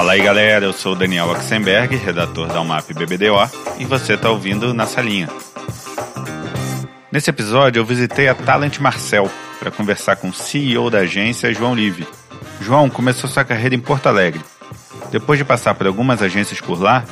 [0.00, 3.36] Fala aí galera, eu sou o Daniel Oxenberg, redator da UMAP BBDO,
[3.78, 5.28] e você está ouvindo Na Salinha.
[7.12, 11.74] Nesse episódio eu visitei a Talent Marcel para conversar com o CEO da agência, João
[11.74, 12.08] Live.
[12.62, 14.40] João começou sua carreira em Porto Alegre.
[15.12, 17.04] Depois de passar por algumas agências por lá,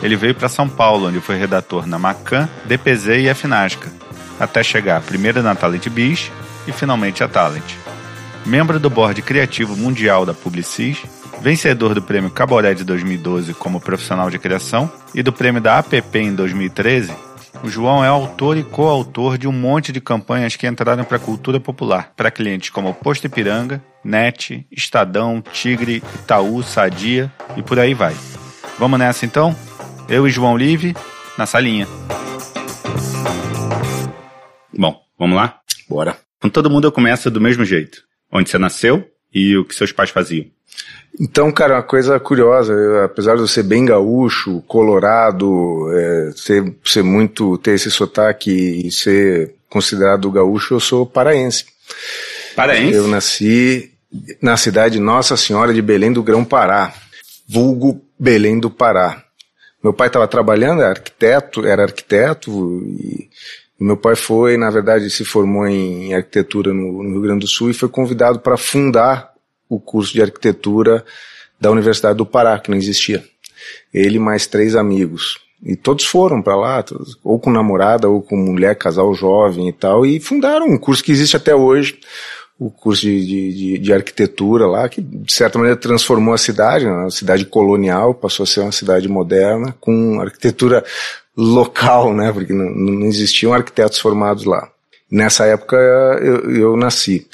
[0.00, 3.92] ele veio para São Paulo, onde foi redator na Macan, DPZ e Finasca,
[4.38, 6.30] até chegar primeiro na Talent Biz
[6.68, 7.74] e finalmente a Talent.
[8.44, 11.02] Membro do board criativo mundial da Publicis,
[11.40, 16.18] vencedor do prêmio Caboré de 2012 como profissional de criação e do prêmio da APP
[16.18, 17.12] em 2013,
[17.62, 21.20] o João é autor e coautor de um monte de campanhas que entraram para a
[21.20, 27.94] cultura popular, para clientes como Posto Ipiranga, NET, Estadão, Tigre, Itaú, Sadia e por aí
[27.94, 28.14] vai.
[28.78, 29.56] Vamos nessa então?
[30.08, 30.94] Eu e João Live,
[31.38, 31.88] na salinha.
[34.76, 35.58] Bom, vamos lá?
[35.88, 36.16] Bora.
[36.40, 38.02] Com todo mundo eu começo do mesmo jeito.
[38.30, 40.46] Onde você nasceu e o que seus pais faziam.
[41.18, 46.74] Então, cara, uma coisa curiosa, eu, apesar de eu ser bem gaúcho, colorado, é, ser,
[46.84, 51.64] ser muito, ter esse sotaque e ser considerado gaúcho, eu sou paraense.
[52.54, 52.94] Paraense?
[52.94, 53.92] Eu nasci
[54.40, 56.92] na cidade Nossa Senhora de Belém do Grão-Pará,
[57.48, 59.22] vulgo Belém do Pará.
[59.82, 62.50] Meu pai estava trabalhando, era arquiteto, era arquiteto
[62.82, 63.28] e,
[63.78, 67.70] meu pai foi, na verdade, se formou em arquitetura no, no Rio Grande do Sul
[67.70, 69.35] e foi convidado para fundar
[69.68, 71.04] o curso de arquitetura
[71.60, 73.24] da Universidade do Pará, que não existia.
[73.92, 75.38] Ele mais três amigos.
[75.62, 76.84] E todos foram para lá,
[77.24, 81.10] ou com namorada, ou com mulher, casal jovem e tal, e fundaram um curso que
[81.10, 81.98] existe até hoje,
[82.58, 86.92] o curso de, de, de, arquitetura lá, que de certa maneira transformou a cidade, né,
[86.92, 90.84] uma cidade colonial, passou a ser uma cidade moderna, com arquitetura
[91.36, 94.70] local, né, porque não, não existiam arquitetos formados lá.
[95.10, 97.26] Nessa época eu, eu nasci.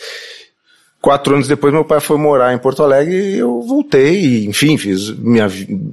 [1.02, 4.78] Quatro anos depois meu pai foi morar em Porto Alegre e eu voltei, e, enfim,
[4.78, 5.48] fiz minha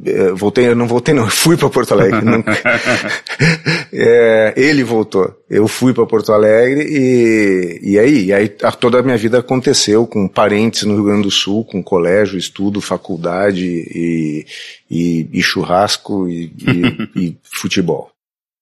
[0.06, 2.22] eh, voltei, eu não voltei não, eu fui para Porto Alegre.
[3.92, 9.02] é, ele voltou, eu fui para Porto Alegre e, e aí, e aí toda a
[9.02, 14.46] minha vida aconteceu com parentes no Rio Grande do Sul, com colégio, estudo, faculdade e,
[14.92, 16.54] e, e churrasco e,
[17.16, 18.12] e futebol.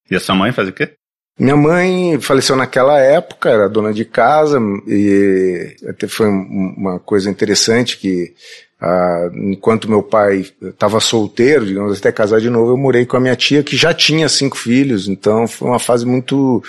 [0.10, 0.94] E a sua mãe faz o quê?
[1.40, 7.98] Minha mãe faleceu naquela época, era dona de casa, e até foi uma coisa interessante
[7.98, 8.34] que
[8.82, 13.20] ah, enquanto meu pai estava solteiro, digamos, até casar de novo, eu morei com a
[13.20, 16.64] minha tia que já tinha cinco filhos, então foi uma fase muito,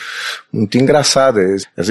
[0.53, 1.41] muito engraçada.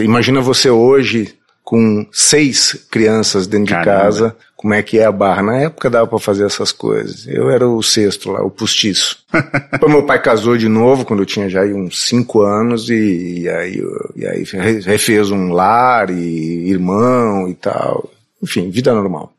[0.04, 3.92] Imagina você hoje com seis crianças dentro Caramba.
[3.92, 5.44] de casa, como é que é a barra.
[5.44, 7.28] Na época dava para fazer essas coisas.
[7.28, 9.20] Eu era o sexto lá, o postiço.
[9.72, 13.50] Depois meu pai casou de novo, quando eu tinha já uns cinco anos, e, e
[13.50, 13.82] aí,
[14.16, 14.44] e aí
[14.82, 18.12] refez um lar, e irmão e tal.
[18.42, 19.32] Enfim, vida normal.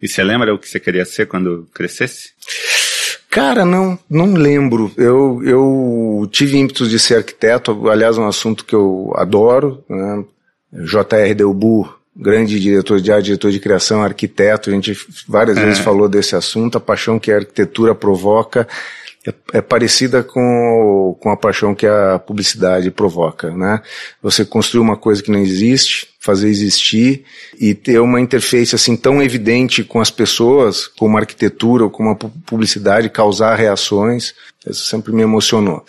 [0.00, 2.30] E você lembra o que você queria ser quando crescesse?
[3.30, 4.92] Cara, não, não lembro.
[4.96, 10.22] Eu, eu tive ímpetos de ser arquiteto, aliás, é um assunto que eu adoro, né?
[10.72, 11.34] J.R.
[11.34, 14.96] Delbu, grande diretor de arte, diretor de criação, arquiteto, a gente
[15.28, 15.64] várias é.
[15.64, 18.66] vezes falou desse assunto, a paixão que a arquitetura provoca
[19.26, 23.82] é, é, parecida com, com a paixão que a publicidade provoca, né?
[24.22, 27.24] Você construir uma coisa que não existe, fazer existir
[27.58, 32.10] e ter uma interface assim tão evidente com as pessoas, como a arquitetura ou como
[32.10, 34.32] a publicidade, causar reações,
[34.68, 35.84] isso sempre me emocionou.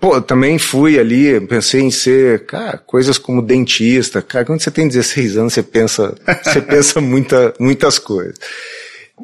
[0.00, 4.88] Pô, também fui ali, pensei em ser, cara, coisas como dentista, cara, quando você tem
[4.88, 8.34] 16 anos, você pensa, você pensa muita, muitas coisas.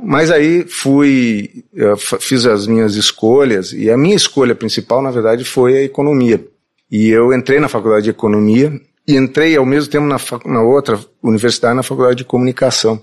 [0.03, 1.65] Mas aí fui,
[2.21, 6.45] fiz as minhas escolhas, e a minha escolha principal, na verdade, foi a economia.
[6.91, 8.73] E eu entrei na faculdade de economia,
[9.09, 13.01] e entrei ao mesmo tempo na, na outra universidade, na faculdade de comunicação.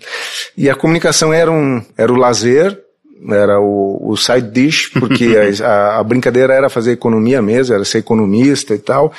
[0.57, 2.82] E a comunicação era um, era o lazer,
[3.29, 7.99] era o, o side dish, porque a, a, brincadeira era fazer economia mesmo, era ser
[7.99, 9.13] economista e tal.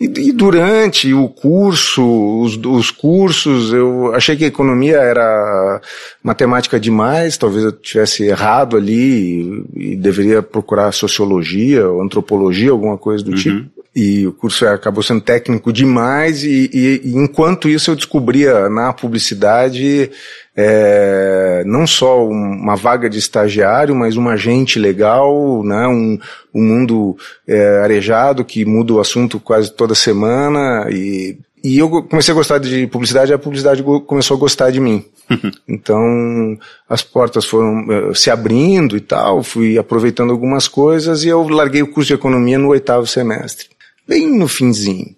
[0.00, 2.02] E, e durante o curso,
[2.40, 5.80] os, os, cursos, eu achei que a economia era
[6.22, 12.96] matemática demais, talvez eu tivesse errado ali e, e deveria procurar sociologia ou antropologia, alguma
[12.96, 13.36] coisa do uhum.
[13.36, 18.68] tipo e o curso acabou sendo técnico demais e, e, e enquanto isso eu descobria
[18.70, 20.10] na publicidade
[20.56, 26.18] é, não só uma vaga de estagiário, mas um agente legal, né, um,
[26.54, 27.16] um mundo
[27.46, 30.88] é, arejado que muda o assunto quase toda semana.
[30.90, 34.80] E, e eu comecei a gostar de publicidade e a publicidade começou a gostar de
[34.80, 35.04] mim.
[35.66, 36.58] Então
[36.88, 41.82] as portas foram uh, se abrindo e tal, fui aproveitando algumas coisas e eu larguei
[41.82, 43.68] o curso de economia no oitavo semestre,
[44.06, 45.16] bem no finzinho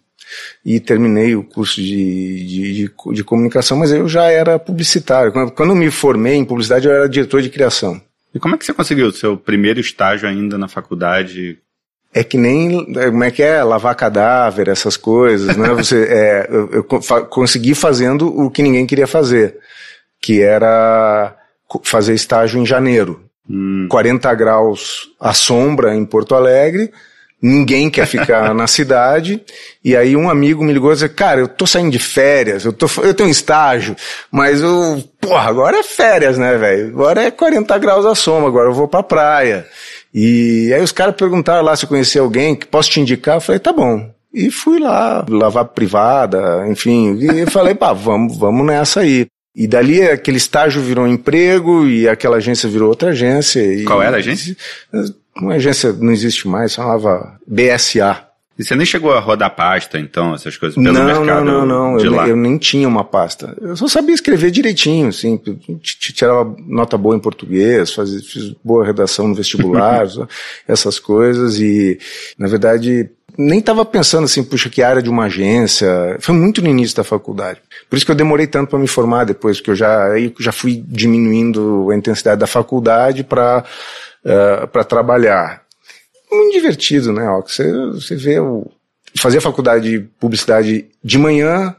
[0.64, 5.32] e terminei o curso de, de, de, de comunicação, mas eu já era publicitário.
[5.32, 8.00] Quando, quando me formei em publicidade, eu era diretor de criação.
[8.34, 11.58] E como é que você conseguiu o seu primeiro estágio ainda na faculdade?
[12.12, 15.68] É que nem, é, como é que é, lavar cadáver, essas coisas, né?
[15.74, 19.58] Você, é, eu, eu consegui fazendo o que ninguém queria fazer,
[20.20, 21.36] que era
[21.82, 23.20] fazer estágio em janeiro.
[23.50, 23.88] Hum.
[23.90, 26.92] 40 graus à sombra em Porto Alegre,
[27.44, 29.42] ninguém quer ficar na cidade.
[29.84, 32.72] E aí um amigo me ligou e disse, cara, eu tô saindo de férias, eu,
[32.72, 33.94] tô, eu tenho um estágio,
[34.32, 36.88] mas eu, porra, agora é férias, né, velho?
[36.88, 39.66] Agora é 40 graus à sombra, agora eu vou pra praia.
[40.12, 43.36] E aí os caras perguntaram lá se eu conhecia alguém que posso te indicar.
[43.36, 44.10] Eu falei, tá bom.
[44.32, 49.26] E fui lá, lavar privada, enfim, e falei, pá, vamos, vamos nessa aí.
[49.54, 53.62] E dali aquele estágio virou um emprego e aquela agência virou outra agência.
[53.84, 54.56] Qual era a agência?
[55.36, 58.28] Uma agência não existe mais, chamava BSA.
[58.56, 61.94] E você nem chegou a rodar pasta, então, essas coisas pelo não, mercado Não, não,
[61.94, 63.56] não, eu, eu, nem tinha uma pasta.
[63.60, 65.40] Eu só sabia escrever direitinho, assim,
[65.82, 70.06] tirava nota boa em português, fazia, fiz boa redação no vestibular,
[70.68, 71.98] essas coisas, e,
[72.38, 76.16] na verdade, nem estava pensando assim, puxa, que área de uma agência.
[76.20, 77.60] Foi muito no início da faculdade.
[77.90, 80.52] Por isso que eu demorei tanto para me formar depois, porque eu já, aí já
[80.52, 83.64] fui diminuindo a intensidade da faculdade para
[84.24, 85.62] uh, para trabalhar.
[86.30, 87.28] Muito divertido, né?
[87.28, 88.66] Ó, você, você vê o.
[89.16, 91.76] Fazia faculdade de publicidade de manhã,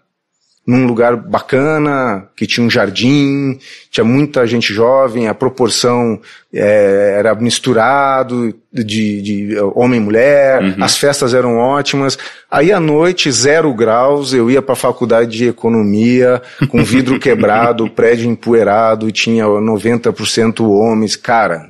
[0.66, 3.60] num lugar bacana, que tinha um jardim,
[3.92, 6.20] tinha muita gente jovem, a proporção
[6.52, 10.84] é, era misturado de, de homem e mulher, uhum.
[10.84, 12.18] as festas eram ótimas.
[12.50, 17.88] Aí à noite, zero graus, eu ia para a faculdade de economia, com vidro quebrado,
[17.88, 21.16] prédio empoeirado, tinha 90% homens.
[21.16, 21.70] Cara,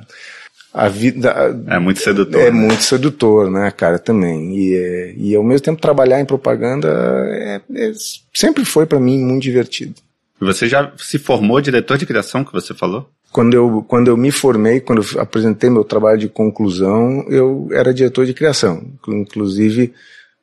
[0.75, 1.33] a vida.
[1.67, 2.41] É muito sedutor.
[2.41, 2.51] É né?
[2.51, 4.53] muito sedutor, né, cara, também.
[4.53, 6.89] E, é, e ao mesmo tempo trabalhar em propaganda
[7.31, 7.91] é, é,
[8.33, 9.95] sempre foi para mim muito divertido.
[10.41, 13.09] Você já se formou diretor de criação que você falou?
[13.31, 17.93] Quando eu, quando eu me formei, quando eu apresentei meu trabalho de conclusão, eu era
[17.93, 18.83] diretor de criação.
[19.07, 19.93] Inclusive,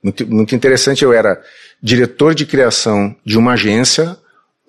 [0.02, 1.40] muito, muito interessante, eu era
[1.82, 4.16] diretor de criação de uma agência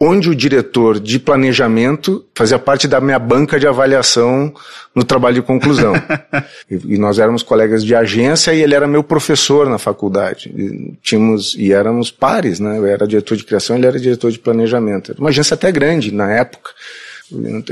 [0.04, 4.54] onde o diretor de planejamento fazia parte da minha banca de avaliação
[4.94, 5.94] no trabalho de conclusão.
[6.70, 10.50] e, e, nós éramos colegas de agência e ele era meu professor na faculdade.
[10.50, 12.78] E tínhamos, e éramos pares, né?
[12.78, 15.12] Eu era diretor de criação, ele era diretor de planejamento.
[15.12, 16.72] Era uma agência até grande na época.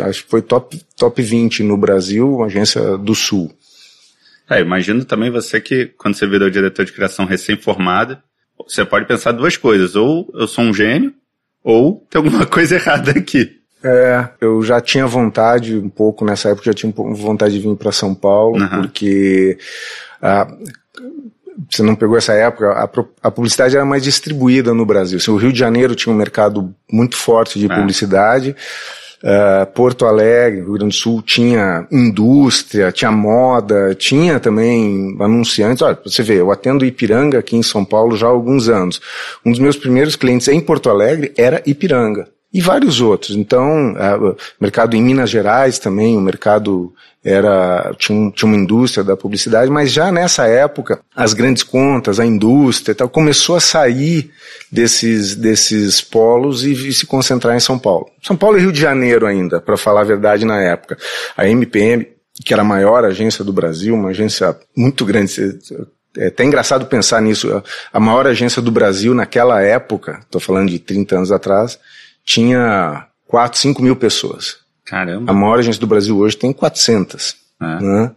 [0.07, 3.51] Acho que foi top, top 20 no Brasil, uma agência do Sul.
[4.49, 8.17] É, imagino também você que, quando você virou diretor de criação recém-formado,
[8.67, 9.95] você pode pensar duas coisas.
[9.95, 11.13] Ou eu sou um gênio,
[11.63, 13.57] ou tem alguma coisa errada aqui.
[13.83, 17.91] É, eu já tinha vontade um pouco, nessa época já tinha vontade de vir para
[17.91, 18.81] São Paulo, uhum.
[18.81, 19.57] porque
[20.21, 20.47] ah,
[21.69, 22.89] você não pegou essa época, a,
[23.27, 25.17] a, publicidade era mais distribuída no Brasil.
[25.17, 27.75] Assim, o Rio de Janeiro tinha um mercado muito forte de é.
[27.75, 28.55] publicidade,
[29.23, 35.81] Uh, Porto Alegre, Rio Grande do Sul, tinha indústria, tinha moda, tinha também anunciantes.
[35.81, 38.99] Olha, você vê, eu atendo Ipiranga aqui em São Paulo já há alguns anos.
[39.45, 43.35] Um dos meus primeiros clientes em Porto Alegre era Ipiranga e vários outros.
[43.35, 46.93] Então, o mercado em Minas Gerais também, o mercado
[47.23, 52.19] era tinha, um, tinha, uma indústria da publicidade, mas já nessa época as grandes contas,
[52.19, 54.31] a indústria, tal, começou a sair
[54.71, 58.07] desses desses polos e, e, se concentrar em São Paulo.
[58.23, 60.97] São Paulo e Rio de Janeiro ainda, para falar a verdade na época.
[61.37, 62.07] A MPM,
[62.43, 65.59] que era a maior agência do Brasil, uma agência muito grande,
[66.17, 67.63] é até engraçado pensar nisso.
[67.93, 71.79] A maior agência do Brasil naquela época, estou falando de 30 anos atrás,
[72.25, 74.57] tinha 4, 5 mil pessoas.
[74.85, 75.31] Caramba.
[75.31, 77.41] A maior agência do Brasil hoje tem 400.
[77.61, 77.79] É.
[77.83, 78.11] Né?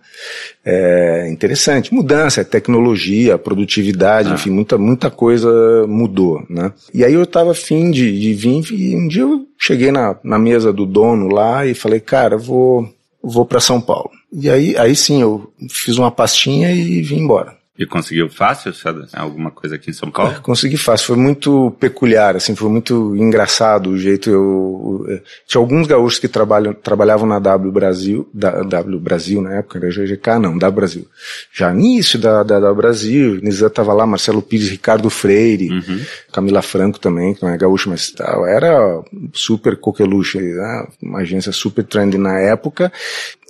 [0.65, 1.93] é interessante.
[1.93, 4.35] Mudança, é tecnologia, produtividade, é.
[4.35, 6.43] enfim, muita, muita coisa mudou.
[6.49, 6.73] Né?
[6.93, 10.39] E aí eu estava afim de, de vir e um dia eu cheguei na, na
[10.39, 12.89] mesa do dono lá e falei, cara, vou,
[13.23, 14.11] vou para São Paulo.
[14.33, 17.55] E aí, aí sim, eu fiz uma pastinha e vim embora.
[17.77, 19.05] E conseguiu fácil, sabe?
[19.13, 20.41] Alguma coisa aqui em São Paulo?
[20.43, 21.09] consegui fácil.
[21.09, 24.31] Foi muito peculiar, assim, foi muito engraçado o jeito.
[24.31, 29.55] Eu, eu tinha alguns gaúchos que trabalham, trabalhavam na W Brasil, da W Brasil na
[29.55, 31.09] época, era GGK, não, W Brasil.
[31.53, 36.01] Já início da, da, da Brasil, Nisa tava lá, Marcelo Pires, Ricardo Freire, uhum.
[36.33, 38.47] Camila Franco também, que não é gaúcho, mas tal.
[38.47, 39.03] Era
[39.33, 40.87] super coqueluche, né?
[41.03, 42.93] uma agência super trendy na época.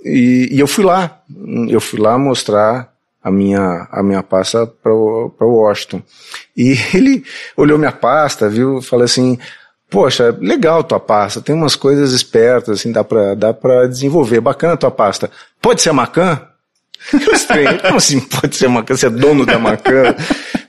[0.03, 1.21] E, e eu fui lá,
[1.69, 2.94] eu fui lá mostrar
[3.25, 6.03] a minha, a minha pasta para o Washington.
[6.55, 7.23] E ele
[7.57, 9.39] olhou minha pasta, viu, falou assim,
[9.89, 13.51] poxa, legal tua pasta, tem umas coisas espertas, assim, dá para dá
[13.87, 15.31] desenvolver, bacana tua pasta.
[15.59, 16.39] Pode ser a Macan?
[17.81, 18.95] Como assim pode ser a Macan?
[18.95, 20.15] Você é dono da Macan?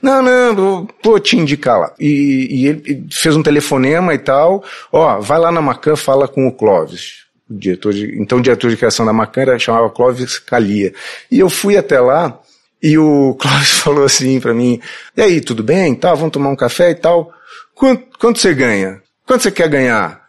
[0.01, 1.93] não, não, vou te indicar lá.
[1.99, 6.47] E, e ele fez um telefonema e tal, ó, vai lá na Macan, fala com
[6.47, 7.25] o Clóvis.
[7.47, 10.91] diretor de, então o diretor de criação da Macan era, chamava Clóvis Calia.
[11.29, 12.39] E eu fui até lá
[12.81, 14.79] e o Clóvis falou assim para mim,
[15.15, 15.95] e aí, tudo bem?
[15.95, 17.31] Tá, vamos tomar um café e tal.
[17.73, 19.01] Quanto, quanto você ganha?
[19.25, 20.27] Quanto você quer ganhar?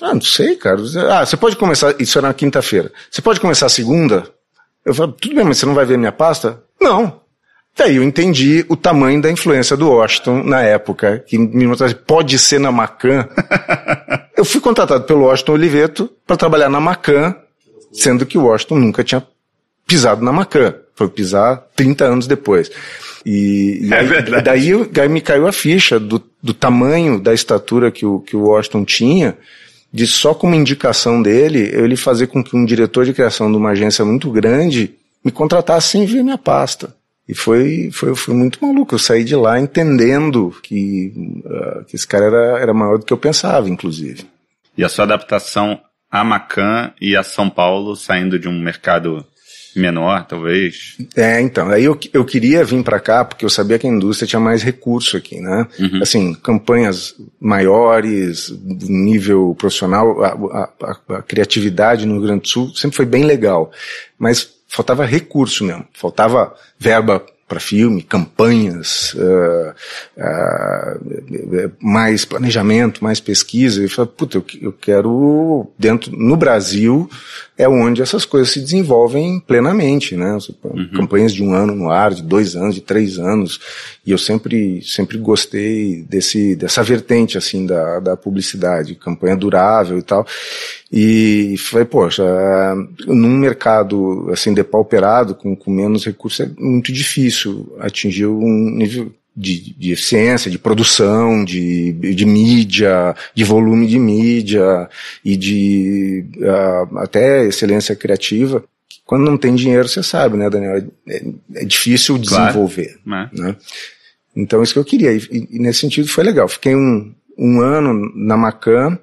[0.00, 0.80] Ah, não sei, cara.
[1.10, 2.92] Ah, você pode começar, isso era na quinta-feira.
[3.10, 4.28] Você pode começar segunda?
[4.84, 6.62] Eu falei, tudo bem, mas você não vai ver minha pasta?
[6.80, 7.20] Não.
[7.76, 12.38] Daí eu entendi o tamanho da influência do Washington na época, que me mostrava, pode
[12.38, 13.28] ser na Macan.
[14.36, 17.34] eu fui contratado pelo Washington Oliveto para trabalhar na Macan,
[17.92, 19.26] sendo que o Washington nunca tinha
[19.86, 20.74] pisado na Macan.
[20.94, 22.70] Foi pisar 30 anos depois.
[23.24, 27.90] E, e é aí, daí, daí me caiu a ficha do, do tamanho da estatura
[27.90, 29.36] que o, que o Washington tinha,
[29.92, 33.70] de só como indicação dele, ele fazer com que um diretor de criação de uma
[33.70, 36.94] agência muito grande me contratasse sem ver minha pasta.
[37.26, 38.94] E foi, foi, foi muito maluco.
[38.94, 43.12] Eu saí de lá entendendo que, uh, que esse cara era, era maior do que
[43.12, 44.26] eu pensava, inclusive.
[44.76, 45.80] E a sua adaptação
[46.14, 49.26] a Macan e a São Paulo, saindo de um mercado
[49.76, 50.96] menor, talvez.
[51.16, 51.68] É, então.
[51.68, 54.62] Aí eu, eu queria vir para cá porque eu sabia que a indústria tinha mais
[54.62, 55.66] recurso aqui, né?
[55.78, 56.00] Uhum.
[56.02, 62.96] Assim, campanhas maiores, nível profissional, a, a, a, criatividade no Rio Grande do Sul sempre
[62.96, 63.70] foi bem legal.
[64.18, 69.74] Mas faltava recurso mesmo, faltava verba para filme, campanhas, uh,
[70.16, 73.84] uh, mais planejamento, mais pesquisa.
[73.84, 77.08] E falei, puta, eu, eu quero dentro no Brasil
[77.56, 80.36] é onde essas coisas se desenvolvem plenamente, né?
[80.64, 80.90] Uhum.
[80.96, 83.60] Campanhas de um ano no ar, de dois anos, de três anos.
[84.04, 90.02] E eu sempre, sempre gostei desse, dessa vertente, assim, da, da publicidade, campanha durável e
[90.02, 90.26] tal.
[90.90, 92.24] E falei, poxa,
[93.06, 99.74] num mercado, assim, depauperado, com, com menos recursos, é muito difícil atingir um nível de,
[99.74, 104.88] de eficiência, de produção, de, de mídia, de volume de mídia
[105.24, 108.64] e de uh, até excelência criativa.
[109.04, 110.88] Quando não tem dinheiro, você sabe, né, Daniel?
[111.06, 111.24] É,
[111.56, 112.98] é difícil desenvolver.
[113.04, 113.30] Claro.
[113.36, 113.40] É.
[113.40, 113.56] Né?
[114.36, 115.12] Então, isso que eu queria.
[115.12, 116.48] E, e, nesse sentido foi legal.
[116.48, 118.98] Fiquei um, um ano na Macan,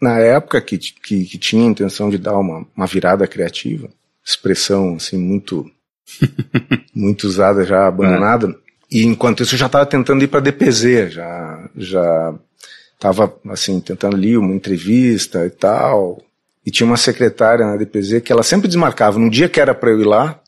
[0.00, 3.88] na época que, que, que tinha a intenção de dar uma, uma virada criativa,
[4.24, 5.70] expressão assim muito
[6.94, 8.54] muito usada já abandonada.
[8.92, 12.34] E enquanto isso eu já estava tentando ir para DPZ, já já
[12.94, 16.20] estava assim tentando ali uma entrevista e tal.
[16.64, 19.18] E tinha uma secretária na DPZ que ela sempre desmarcava.
[19.18, 20.38] No dia que era para eu ir lá,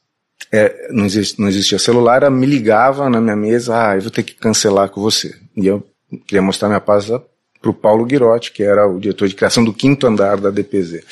[0.53, 4.11] é, não, existia, não existia celular, ela me ligava na minha mesa, ah, eu vou
[4.11, 5.35] ter que cancelar com você.
[5.57, 5.83] E eu
[6.27, 7.23] queria mostrar minha pasta
[7.63, 11.03] para o Paulo Girotti, que era o diretor de criação do quinto andar da DPZ.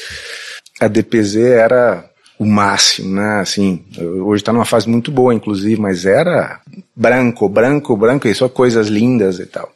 [0.79, 2.12] A DPZ era
[2.43, 3.41] o máximo, né?
[3.41, 6.61] Assim, hoje está numa fase muito boa, inclusive, mas era
[6.95, 9.73] branco, branco, branco, e só coisas lindas e tal.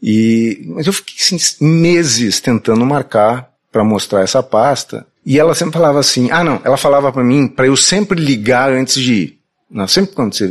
[0.00, 5.74] E, mas eu fiquei assim, meses tentando marcar para mostrar essa pasta, e ela sempre
[5.74, 9.38] falava assim, ah não, ela falava para mim para eu sempre ligar antes de ir.
[9.70, 10.48] Não, sempre quando, você,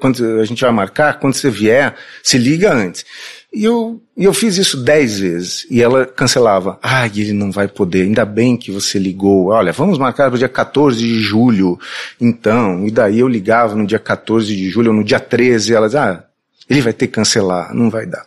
[0.00, 3.04] quando a gente vai marcar, quando você vier, se liga antes.
[3.52, 5.66] E eu, eu fiz isso dez vezes.
[5.68, 6.78] E ela cancelava.
[6.82, 8.02] Ah, ele não vai poder.
[8.02, 9.48] Ainda bem que você ligou.
[9.48, 11.78] Olha, vamos marcar para o dia 14 de julho.
[12.20, 15.72] Então, e daí eu ligava no dia 14 de julho ou no dia 13.
[15.72, 16.24] E elas, ah,
[16.68, 17.74] ele vai ter que cancelar.
[17.74, 18.24] Não vai dar.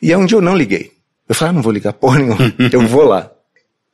[0.00, 0.92] E é um dia eu não liguei.
[1.28, 2.54] Eu falei, ah, não vou ligar porra nenhuma.
[2.72, 3.30] eu vou lá.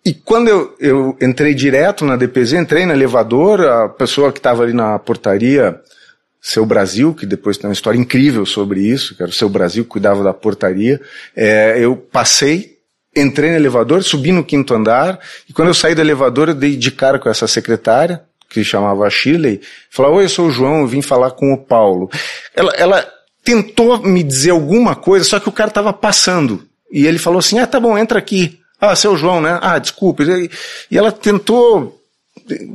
[0.04, 4.62] E quando eu, eu entrei direto na DPZ, entrei no elevador, a pessoa que estava
[4.62, 5.80] ali na portaria
[6.40, 9.85] seu Brasil, que depois tem uma história incrível sobre isso, que era o Seu Brasil
[9.85, 11.00] que cuidava da portaria.
[11.37, 12.78] É, eu passei,
[13.14, 15.18] entrei no elevador, subi no quinto andar,
[15.49, 19.09] e quando eu saí do elevador, eu dei de cara com essa secretária, que chamava
[19.11, 22.11] Shirley, falou, oi, eu sou o João, eu vim falar com o Paulo.
[22.54, 23.12] Ela, ela
[23.45, 26.66] tentou me dizer alguma coisa, só que o cara estava passando.
[26.90, 28.59] E ele falou assim, ah, tá bom, entra aqui.
[28.80, 29.59] Ah, seu João, né?
[29.61, 30.23] Ah, desculpa.
[30.90, 32.00] E ela tentou,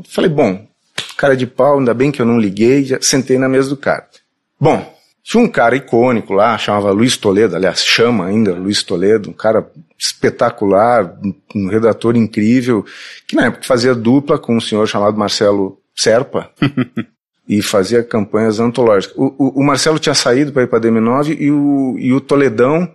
[0.09, 0.67] falei, bom,
[1.15, 4.07] cara de pau, ainda bem que eu não liguei, já sentei na mesa do cara.
[4.59, 4.93] Bom,
[5.23, 9.65] tinha um cara icônico lá, chamava Luiz Toledo, aliás, chama ainda Luiz Toledo, um cara
[9.97, 11.17] espetacular,
[11.55, 12.85] um redator incrível,
[13.27, 16.51] que na época fazia dupla com um senhor chamado Marcelo Serpa.
[17.47, 19.15] e fazia campanhas antológicas.
[19.17, 22.21] O, o, o Marcelo tinha saído para ir para a DM9 e o, e o
[22.21, 22.89] Toledão,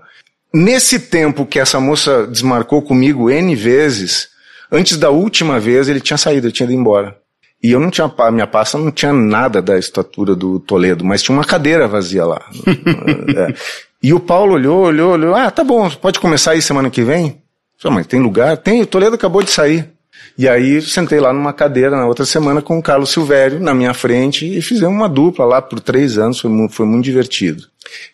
[0.52, 4.28] nesse tempo que essa moça desmarcou comigo N vezes,
[4.70, 7.16] antes da última vez ele tinha saído, ele tinha ido embora.
[7.62, 11.22] E eu não tinha, a minha pasta não tinha nada da estatura do Toledo, mas
[11.22, 12.40] tinha uma cadeira vazia lá.
[13.36, 13.54] é.
[14.02, 17.42] E o Paulo olhou, olhou, olhou, ah, tá bom, pode começar aí semana que vem?
[17.76, 18.56] Falei, mas tem lugar?
[18.56, 19.88] Tem, o Toledo acabou de sair.
[20.36, 23.92] E aí sentei lá numa cadeira na outra semana com o Carlos Silvério na minha
[23.92, 27.64] frente e fizemos uma dupla lá por três anos, foi, muito, foi muito divertido.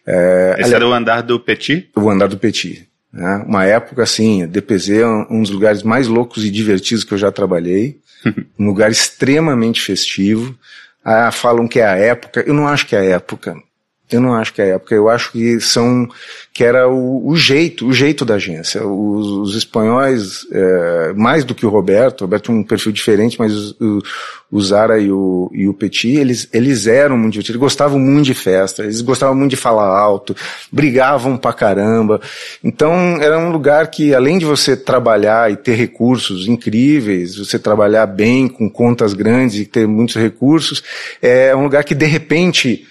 [0.06, 1.90] É, Esse ali, era o andar do Petit?
[1.94, 2.88] O andar do Petit.
[3.12, 3.44] Né?
[3.46, 7.30] Uma época assim, DPZ é um dos lugares mais loucos e divertidos que eu já
[7.30, 7.98] trabalhei.
[8.58, 10.56] um lugar extremamente festivo.
[11.04, 12.42] Ah, falam que é a época.
[12.46, 13.56] Eu não acho que é a época.
[14.14, 14.94] Eu não acho que é a época.
[14.94, 16.08] Eu acho que são
[16.54, 18.86] que era o, o jeito, o jeito da agência.
[18.86, 23.36] Os, os espanhóis, é, mais do que o Roberto, o Roberto tinha um perfil diferente,
[23.40, 24.00] mas o,
[24.52, 28.26] o Zara e o, e o Petit, eles, eles eram muito divertidos, eles gostavam muito
[28.26, 30.36] de festa, eles gostavam muito de falar alto,
[30.70, 32.20] brigavam pra caramba.
[32.62, 38.06] Então era um lugar que, além de você trabalhar e ter recursos incríveis, você trabalhar
[38.06, 40.84] bem, com contas grandes e ter muitos recursos,
[41.20, 42.86] é um lugar que de repente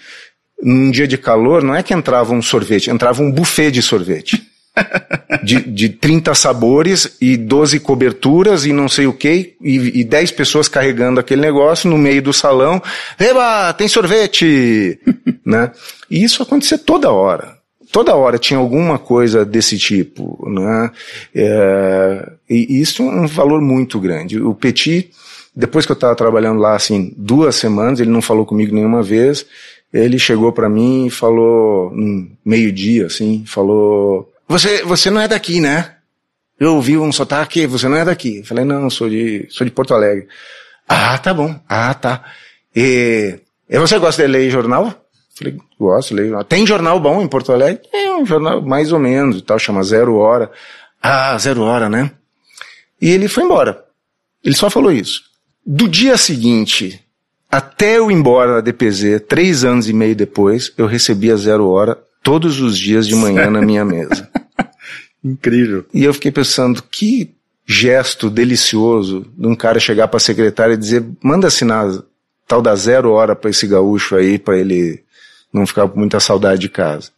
[0.62, 4.42] num dia de calor, não é que entrava um sorvete, entrava um buffet de sorvete.
[5.44, 10.32] de, de 30 sabores e 12 coberturas e não sei o que, e, e 10
[10.32, 12.82] pessoas carregando aquele negócio no meio do salão.
[13.18, 14.98] Eba, tem sorvete!
[15.46, 15.70] né?
[16.10, 17.56] E isso acontecia toda hora.
[17.92, 20.44] Toda hora tinha alguma coisa desse tipo.
[20.50, 20.90] Né?
[21.34, 24.40] É, e isso é um valor muito grande.
[24.40, 25.10] O Petit,
[25.54, 29.46] depois que eu estava trabalhando lá, assim, duas semanas, ele não falou comigo nenhuma vez,
[29.94, 35.60] ele chegou para mim e falou, um meio-dia, assim, falou: Você, você não é daqui,
[35.60, 35.94] né?
[36.58, 38.38] Eu ouvi um sotaque, você não é daqui.
[38.38, 40.26] Eu falei, não, sou de, sou de Porto Alegre.
[40.88, 41.58] Ah, tá bom.
[41.68, 42.24] Ah, tá.
[42.74, 44.86] E, e você gosta de ler jornal?
[44.86, 44.94] Eu
[45.36, 46.44] falei, gosto, leio jornal.
[46.44, 47.82] Tem jornal bom em Porto Alegre?
[47.92, 50.50] É um jornal mais ou menos e tal, chama Zero Hora.
[51.02, 52.10] Ah, Zero Hora, né?
[53.00, 53.84] E ele foi embora.
[54.42, 55.22] Ele só falou isso.
[55.66, 57.03] Do dia seguinte,
[57.56, 61.96] até eu ir embora da DPZ, três anos e meio depois, eu recebia zero hora
[62.20, 64.28] todos os dias de manhã na minha mesa.
[65.22, 65.84] Incrível.
[65.94, 67.32] E eu fiquei pensando, que
[67.64, 71.86] gesto delicioso de um cara chegar para a secretária e dizer, manda assinar
[72.44, 75.04] tal da zero hora para esse gaúcho aí, para ele
[75.52, 77.10] não ficar com muita saudade de casa.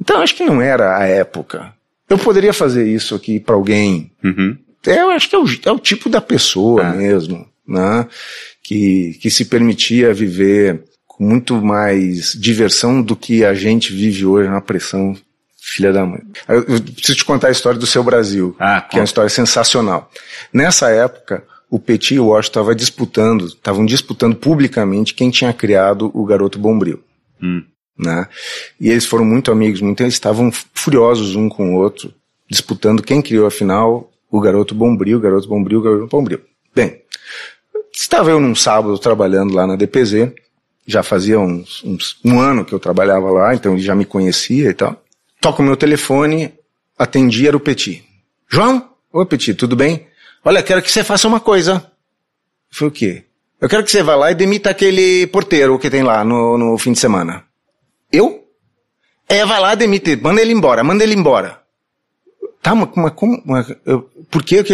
[0.00, 1.74] Então acho que não era a época.
[2.08, 4.12] Eu poderia fazer isso aqui para alguém.
[4.22, 4.56] Uhum.
[4.86, 6.92] É, eu acho que é o, é o tipo da pessoa ah.
[6.92, 8.06] mesmo, né?
[8.62, 14.48] que, que se permitia viver com muito mais diversão do que a gente vive hoje
[14.48, 15.16] na pressão
[15.56, 16.20] filha da mãe.
[16.48, 20.10] Eu, preciso te contar a história do seu Brasil, ah, que é uma história sensacional.
[20.52, 26.10] Nessa época, o Petit e o Washington estavam disputando, estavam disputando publicamente quem tinha criado
[26.14, 27.02] o Garoto Bombril.
[27.42, 27.64] Hum.
[27.98, 28.28] Né?
[28.78, 32.12] E eles foram muito amigos, muito, eles estavam furiosos um com o outro,
[32.48, 36.40] disputando quem criou afinal o Garoto Bombril, o Garoto Bombril, o Garoto Bombril.
[36.74, 37.00] Bem,
[37.96, 40.30] Estava eu num sábado trabalhando lá na DPZ,
[40.86, 44.68] já fazia uns, uns, um ano que eu trabalhava lá, então ele já me conhecia
[44.68, 45.02] e tal.
[45.40, 46.52] Toca o meu telefone,
[46.98, 48.04] atendi, era o Petit.
[48.48, 48.90] João?
[49.10, 50.06] Oi, Petit, tudo bem?
[50.44, 51.90] Olha, quero que você faça uma coisa.
[52.70, 53.24] Foi o quê?
[53.58, 56.76] Eu quero que você vá lá e demita aquele porteiro que tem lá no, no
[56.76, 57.44] fim de semana.
[58.12, 58.44] Eu?
[59.26, 61.62] É, vai lá, demite, manda ele embora, manda ele embora.
[62.66, 64.64] Tá, mas, mas como, mas, eu, por quê?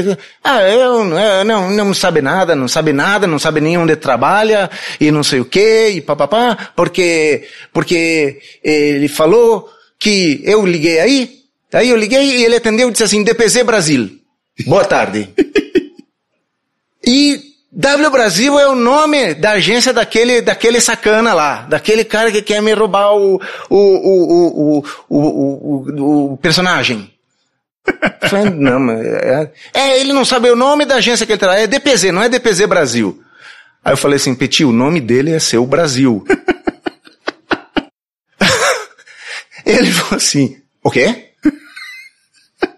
[0.43, 4.71] Ah, eu, eu não, não sabe nada, não sabe nada, não sabe nem onde trabalha,
[4.99, 11.41] e não sei o quê, e papapá, porque, porque ele falou que eu liguei aí,
[11.71, 14.09] aí eu liguei e ele atendeu e disse assim, DPZ Brasil.
[14.65, 15.29] Boa tarde.
[17.07, 22.41] e W Brasil é o nome da agência daquele, daquele sacana lá, daquele cara que
[22.41, 23.35] quer me roubar o,
[23.69, 27.13] o, o, o, o, o, o personagem.
[28.29, 31.61] Falei, não, mas é, é, ele não sabe o nome da agência que ele trabalha,
[31.61, 33.23] é DPZ, não é DPZ Brasil.
[33.85, 36.25] Aí eu falei assim, Petit, o nome dele é seu Brasil.
[39.66, 41.31] ele falou assim, o quê?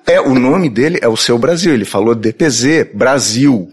[0.07, 1.73] É, o nome dele é o seu Brasil.
[1.73, 3.73] Ele falou DPZ, Brasil.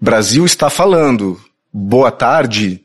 [0.00, 1.40] Brasil está falando.
[1.72, 2.84] Boa tarde.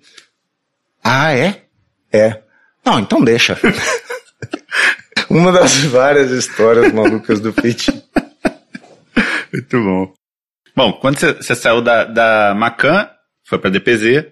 [1.04, 1.64] Ah, é?
[2.12, 2.42] É.
[2.86, 3.60] Não, então deixa.
[5.30, 7.92] Uma das várias histórias malucas do Petit.
[9.52, 10.14] Muito bom.
[10.76, 13.10] Bom, quando você saiu da, da Macan,
[13.44, 14.26] foi pra DPZ,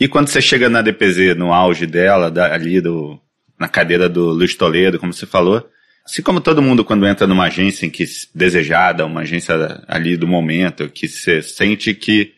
[0.00, 3.20] e quando você chega na DPZ, no auge dela, da, ali do,
[3.58, 5.68] na cadeira do Luiz Toledo, como você falou,
[6.04, 10.26] assim como todo mundo quando entra numa agência em que desejada, uma agência ali do
[10.26, 12.35] momento, que você sente que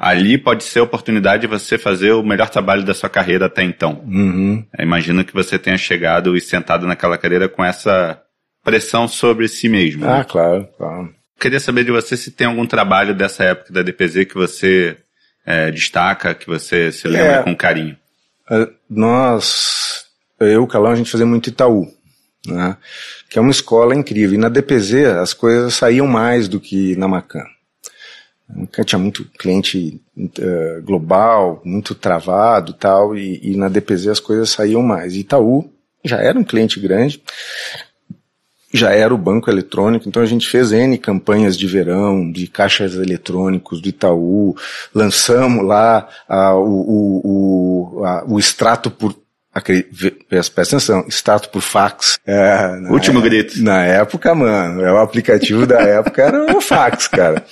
[0.00, 3.62] ali pode ser a oportunidade de você fazer o melhor trabalho da sua carreira até
[3.62, 4.02] então.
[4.06, 4.64] Uhum.
[4.78, 8.18] Imagino que você tenha chegado e sentado naquela cadeira com essa
[8.64, 10.06] pressão sobre si mesmo.
[10.06, 10.24] Ah, né?
[10.26, 11.14] claro, claro.
[11.38, 14.96] Queria saber de você se tem algum trabalho dessa época da DPZ que você
[15.44, 17.96] é, destaca, que você se lembra é, com carinho.
[18.50, 20.06] É, nós,
[20.40, 21.86] eu e o Calão, a gente fazia muito Itaú,
[22.46, 22.74] né?
[23.28, 24.34] que é uma escola incrível.
[24.34, 27.44] E na DPZ as coisas saíam mais do que na Macan
[28.84, 34.82] tinha muito cliente uh, global, muito travado tal, e, e na DPZ as coisas saíam
[34.82, 35.14] mais.
[35.14, 35.70] Itaú
[36.04, 37.22] já era um cliente grande,
[38.72, 42.94] já era o banco eletrônico, então a gente fez N campanhas de verão, de caixas
[42.94, 44.56] eletrônicos do Itaú,
[44.94, 46.08] lançamos lá
[46.54, 49.14] o, o, o, a, o extrato por
[50.28, 52.20] Presta atenção, extrato por fax.
[52.24, 53.60] É, Último é, grito.
[53.60, 57.44] Na época, mano, é o aplicativo da época era o fax, cara.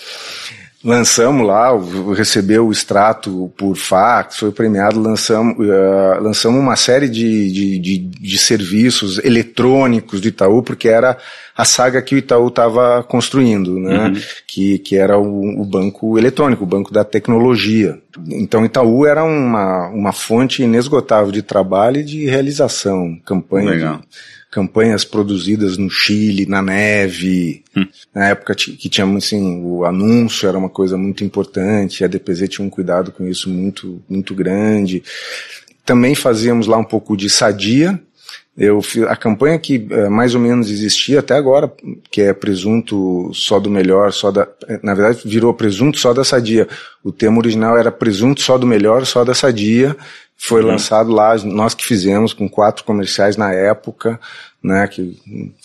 [0.89, 1.69] Lançamos lá,
[2.17, 7.99] recebeu o extrato por fax, foi premiado, lançamos, uh, lançamos uma série de, de, de,
[7.99, 11.19] de, serviços eletrônicos do Itaú, porque era
[11.55, 14.07] a saga que o Itaú estava construindo, né?
[14.07, 14.15] Uhum.
[14.47, 17.99] Que, que era o, o, banco eletrônico, o banco da tecnologia.
[18.31, 23.97] Então Itaú era uma, uma fonte inesgotável de trabalho e de realização, campanha Legal.
[23.97, 27.63] de campanhas produzidas no Chile, na neve.
[27.77, 27.87] Hum.
[28.15, 32.67] Na época que tínhamos assim, o anúncio era uma coisa muito importante, a DPZ tinha
[32.67, 35.03] um cuidado com isso muito, muito grande.
[35.85, 38.01] Também fazíamos lá um pouco de sadia,
[38.59, 41.73] eu a campanha que é, mais ou menos existia até agora,
[42.11, 44.49] que é presunto só do melhor, só da,
[44.83, 46.67] na verdade virou presunto só da sadia.
[47.05, 49.97] O tema original era presunto só do melhor, só da sadia.
[50.37, 50.69] Foi uhum.
[50.69, 54.21] lançado lá, nós que fizemos com quatro comerciais na época,
[54.63, 55.17] né, que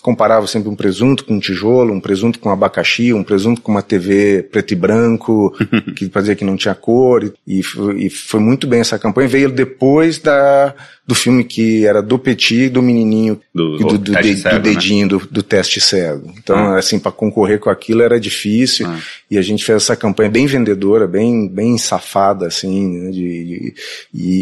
[0.02, 3.82] comparava sempre um presunto com um tijolo, um presunto com abacaxi, um presunto com uma
[3.82, 5.52] TV preto e branco,
[5.96, 7.60] que fazia que não tinha cor, e,
[7.96, 9.28] e, foi muito bem essa campanha.
[9.28, 10.72] Veio depois da,
[11.04, 14.74] do filme que era do Petit, do menininho, do, do, do, de, cego, do né?
[14.74, 15.08] dedinho, né?
[15.08, 16.32] do, do, teste cego.
[16.38, 16.78] Então, ah.
[16.78, 18.98] assim, para concorrer com aquilo era difícil, ah.
[19.28, 23.74] e a gente fez essa campanha bem vendedora, bem, bem safada, assim, né, de, de,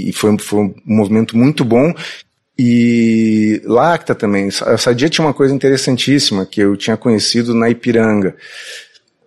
[0.09, 1.95] e, foi, foi um movimento muito bom,
[2.59, 4.49] e Lacta também.
[4.49, 8.37] A Sadia tinha uma coisa interessantíssima que eu tinha conhecido na Ipiranga.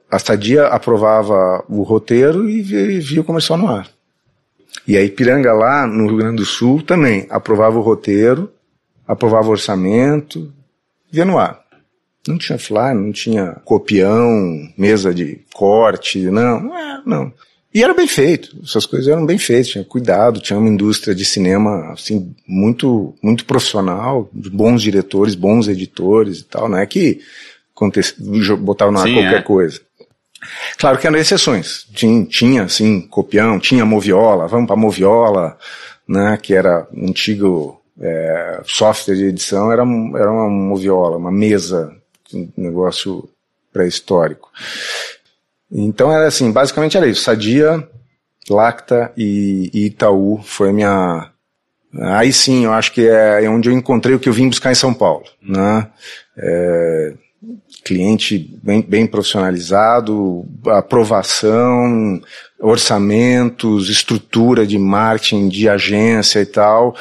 [0.09, 3.89] A Sadia aprovava o roteiro e via o comercial no ar.
[4.88, 8.51] E a Ipiranga lá no Rio Grande do Sul também aprovava o roteiro,
[9.07, 10.53] aprovava o orçamento,
[11.11, 11.63] via no ar.
[12.27, 17.33] Não tinha fly, não tinha copião, mesa de corte, não, não, é, não.
[17.75, 21.25] E era bem feito, essas coisas eram bem feitas, tinha cuidado, tinha uma indústria de
[21.25, 27.19] cinema, assim, muito, muito profissional, de bons diretores, bons editores e tal, não é que
[28.59, 29.41] botava no ar Sim, qualquer é.
[29.41, 29.81] coisa.
[30.77, 35.57] Claro que eram exceções, tinha, tinha, assim, copião, tinha moviola, vamos pra moviola,
[36.07, 41.93] né, que era um antigo é, software de edição, era, era uma moviola, uma mesa,
[42.33, 43.27] um negócio
[43.73, 44.49] pré-histórico.
[45.71, 47.23] Então era assim, basicamente era isso.
[47.23, 47.88] Sadia,
[48.49, 51.32] Lacta e, e Itaú foi minha.
[52.01, 54.71] Aí sim, eu acho que é, é onde eu encontrei o que eu vim buscar
[54.71, 55.88] em São Paulo, né?
[56.38, 57.13] É,
[57.84, 62.21] cliente bem, bem profissionalizado, aprovação,
[62.60, 66.95] orçamentos, estrutura de marketing de agência e tal.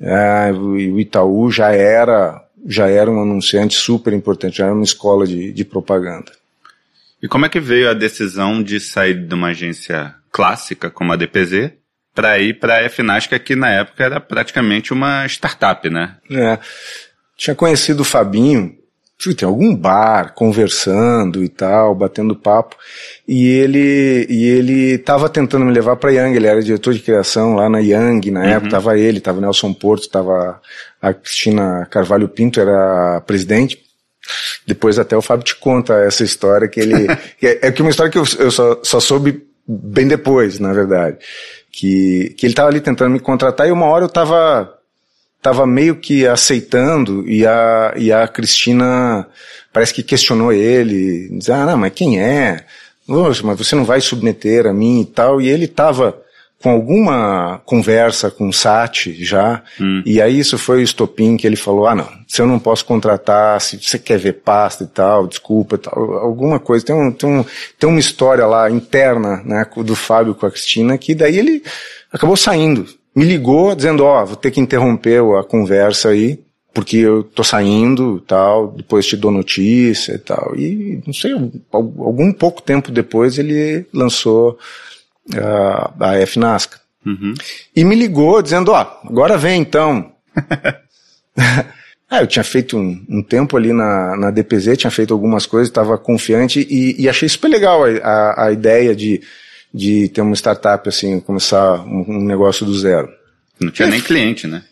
[0.00, 5.26] É, o Itaú já era já era um anunciante super importante, já era uma escola
[5.26, 6.30] de, de propaganda.
[7.22, 11.16] E como é que veio a decisão de sair de uma agência clássica como a
[11.16, 11.72] DPZ
[12.14, 16.16] para ir para a FNASC, que na época era praticamente uma startup, né?
[16.30, 16.58] É.
[17.36, 18.74] Tinha conhecido o Fabinho,
[19.36, 22.76] tem algum bar, conversando e tal, batendo papo,
[23.28, 27.54] e ele e ele estava tentando me levar para Yang, ele era diretor de criação
[27.54, 28.46] lá na Yang, na uhum.
[28.46, 30.60] época tava ele, tava Nelson Porto, tava
[31.00, 33.78] a Cristina Carvalho Pinto era presidente,
[34.66, 37.06] depois até o Fábio te conta essa história que ele.
[37.38, 40.72] que é, é que uma história que eu, eu só, só soube bem depois, na
[40.72, 41.18] verdade.
[41.72, 44.76] Que, que ele estava ali tentando me contratar e uma hora eu estava
[45.40, 49.26] tava meio que aceitando e a, e a Cristina
[49.72, 52.64] parece que questionou ele, dizia, ah, não, mas quem é?
[53.06, 56.19] Poxa, mas você não vai submeter a mim e tal, e ele estava
[56.62, 60.02] com alguma conversa com o Sati já, hum.
[60.04, 62.84] e aí isso foi o estopim que ele falou, ah não, se eu não posso
[62.84, 67.10] contratar, se você quer ver pasta e tal, desculpa e tal, alguma coisa, tem, um,
[67.10, 67.44] tem, um,
[67.78, 71.62] tem uma história lá interna, né, do Fábio com a Cristina, que daí ele
[72.12, 76.40] acabou saindo, me ligou dizendo, ó, oh, vou ter que interromper a conversa aí,
[76.74, 81.32] porque eu tô saindo tal, depois te dou notícia e tal, e não sei,
[81.72, 84.58] algum pouco tempo depois ele lançou
[85.34, 86.80] a, a FNASCA.
[87.04, 87.34] Uhum.
[87.74, 90.12] E me ligou dizendo, ó, oh, agora vem então.
[92.10, 95.68] ah, eu tinha feito um, um, tempo ali na, na DPZ, tinha feito algumas coisas,
[95.68, 99.22] estava confiante e, e, achei super legal a, a, a, ideia de,
[99.72, 103.08] de ter uma startup assim, começar um, um negócio do zero.
[103.58, 104.62] Não tinha nem cliente, né?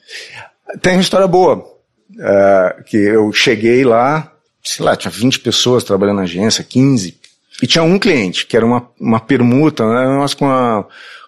[0.80, 4.32] Tem uma história boa, uh, que eu cheguei lá,
[4.62, 7.18] sei lá, tinha 20 pessoas trabalhando na agência, 15,
[7.62, 10.84] e tinha um cliente, que era uma, uma permuta, né, nós com a,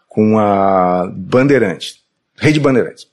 [0.09, 1.99] com a Bandeirantes,
[2.37, 3.07] Rede Bandeirantes.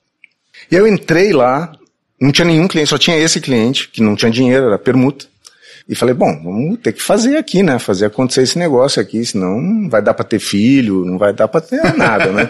[0.72, 1.72] E eu entrei lá
[2.20, 5.26] Não tinha nenhum cliente, só tinha esse cliente, que não tinha dinheiro, era permuta.
[5.88, 7.80] E falei, bom, vamos ter que fazer aqui, né?
[7.80, 11.48] Fazer acontecer esse negócio aqui, senão não vai dar para ter filho, não vai dar
[11.48, 12.50] para ter nada, né?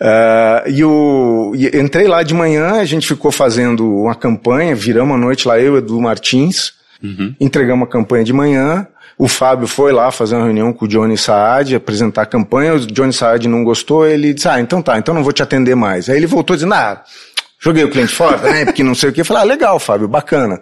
[0.00, 5.14] Uh, e, o, e entrei lá de manhã, a gente ficou fazendo uma campanha, viramos
[5.14, 7.34] a noite lá, eu e Edu Martins, uhum.
[7.38, 8.86] entregamos a campanha de manhã,
[9.18, 12.86] o Fábio foi lá fazer uma reunião com o Johnny Saad, apresentar a campanha, o
[12.86, 16.08] Johnny Saad não gostou, ele disse, ah, então tá, então não vou te atender mais.
[16.08, 17.02] Aí ele voltou dizendo, ah,
[17.58, 19.20] joguei o cliente fora, né, porque não sei o que.
[19.20, 20.60] Eu falei, ah, legal, Fábio, bacana.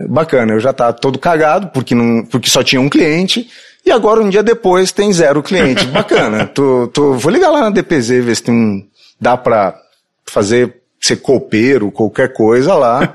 [0.00, 3.46] Bacana, eu já tava todo cagado, porque, não, porque só tinha um cliente,
[3.84, 5.86] e agora, um dia depois, tem zero cliente.
[5.86, 6.46] Bacana.
[6.46, 8.86] tô, tô, vou ligar lá na DPZ, ver se tem um,
[9.20, 9.78] dá pra
[10.24, 13.14] fazer, ser copeiro, qualquer coisa lá.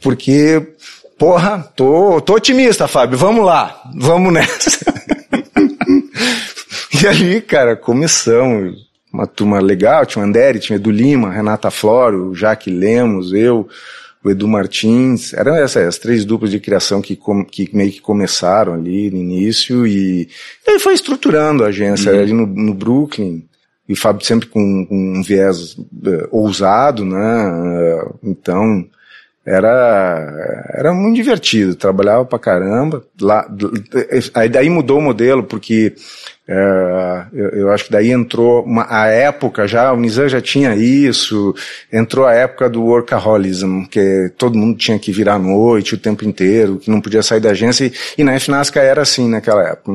[0.00, 0.74] Porque,
[1.22, 3.16] porra, tô, tô otimista, Fábio.
[3.16, 3.80] Vamos lá.
[3.94, 4.92] Vamos nessa.
[7.00, 8.90] e ali, cara, começamos.
[9.12, 13.32] Uma turma legal, tinha o Andere, tinha o Edu Lima, Renata Floro, o Jaque Lemos,
[13.34, 13.68] eu,
[14.24, 18.00] o Edu Martins, eram essas as três duplas de criação que, com, que meio que
[18.00, 20.22] começaram ali no início e,
[20.66, 22.20] e aí foi estruturando a agência uhum.
[22.20, 23.44] ali no, no, Brooklyn,
[23.86, 28.88] e o Fábio sempre com, com um viés uh, ousado, né, uh, então
[29.44, 33.46] era, era muito divertido, trabalhava pra caramba, lá,
[34.34, 35.94] aí daí mudou o modelo, porque
[36.46, 40.76] é, eu, eu, acho que daí entrou uma, a época já, o Nizam já tinha
[40.76, 41.54] isso,
[41.92, 46.24] entrou a época do workaholism, que todo mundo tinha que virar à noite o tempo
[46.24, 49.92] inteiro, que não podia sair da agência, e, e na FNASCA era assim naquela época.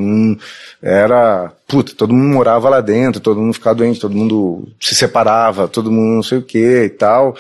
[0.82, 5.68] Era, puta, todo mundo morava lá dentro, todo mundo ficava doente, todo mundo se separava,
[5.68, 7.36] todo mundo não sei o que e tal.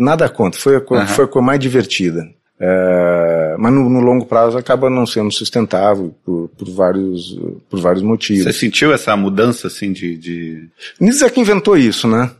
[0.00, 1.06] Nada contra, foi a, uhum.
[1.08, 2.26] foi a coisa mais divertida.
[2.58, 8.02] É, mas no, no, longo prazo acaba não sendo sustentável por, por, vários, por vários
[8.02, 8.44] motivos.
[8.44, 10.16] Você sentiu essa mudança assim de.
[10.16, 10.68] de...
[10.98, 12.30] Nizak inventou isso, né?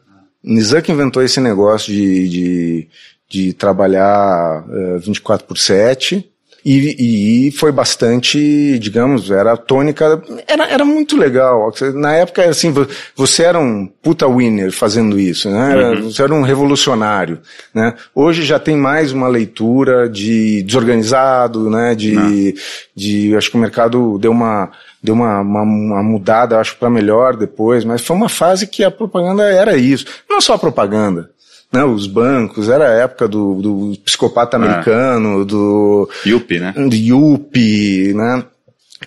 [0.43, 2.89] Nizak inventou esse negócio de, de,
[3.29, 6.31] de trabalhar uh, 24 por 7
[6.65, 11.73] e, e, foi bastante, digamos, era tônica, era, era muito legal.
[11.95, 12.73] Na época, assim,
[13.15, 15.77] você era um puta winner fazendo isso, né?
[15.77, 16.11] Uhum.
[16.11, 17.41] Você era um revolucionário,
[17.75, 17.95] né?
[18.15, 21.95] Hoje já tem mais uma leitura de desorganizado, né?
[21.95, 22.55] De,
[22.95, 24.71] de, acho que o mercado deu uma,
[25.03, 28.91] deu uma, uma, uma mudada, acho, para melhor depois, mas foi uma fase que a
[28.91, 30.05] propaganda era isso.
[30.29, 31.31] Não só a propaganda,
[31.73, 34.61] né, os bancos, era a época do, do psicopata é.
[34.61, 36.09] americano, do...
[36.27, 36.73] Yuppie, né?
[36.77, 38.45] Do Yuppie, né?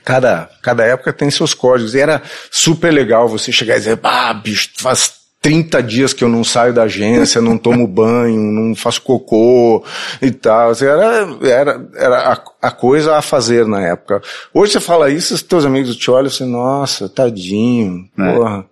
[0.04, 1.93] Cada, cada época tem seus códigos.
[1.93, 6.30] E era super legal você chegar e dizer, ah, bicho, faz 30 dias que eu
[6.30, 9.84] não saio da agência, não tomo banho, não faço cocô
[10.21, 10.69] e tal.
[10.69, 14.21] Assim, era, era, era a, a, coisa a fazer na época.
[14.54, 18.34] Hoje você fala isso, os teus amigos te olham assim, nossa, tadinho, é.
[18.34, 18.65] porra,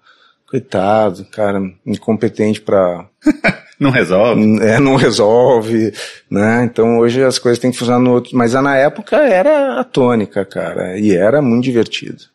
[0.49, 3.05] coitado, cara, incompetente pra
[3.81, 4.61] Não resolve.
[4.61, 5.91] É, não resolve,
[6.29, 6.63] né?
[6.63, 8.37] Então hoje as coisas têm que funcionar no outro.
[8.37, 12.25] Mas na época era a tônica, cara, e era muito divertido.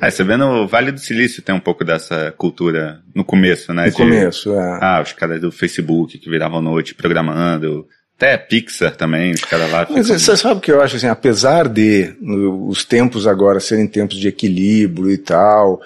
[0.00, 3.84] É, você vê no Vale do Silício tem um pouco dessa cultura no começo, né?
[3.84, 4.78] No de, começo, é.
[4.80, 7.86] Ah, os caras do Facebook que viravam noite programando.
[8.16, 9.86] Até Pixar também, os caras lá.
[9.90, 12.16] Mas você sabe o que eu acho assim, apesar de
[12.66, 15.82] os tempos agora serem tempos de equilíbrio e tal,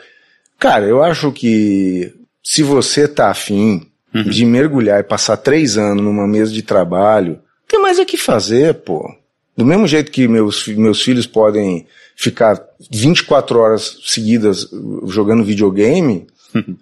[0.61, 4.23] cara, eu acho que se você tá afim uhum.
[4.25, 8.75] de mergulhar e passar três anos numa mesa de trabalho, tem mais é que fazer,
[8.75, 9.15] pô.
[9.57, 14.69] Do mesmo jeito que meus, meus filhos podem ficar 24 horas seguidas
[15.07, 16.77] jogando videogame, uhum.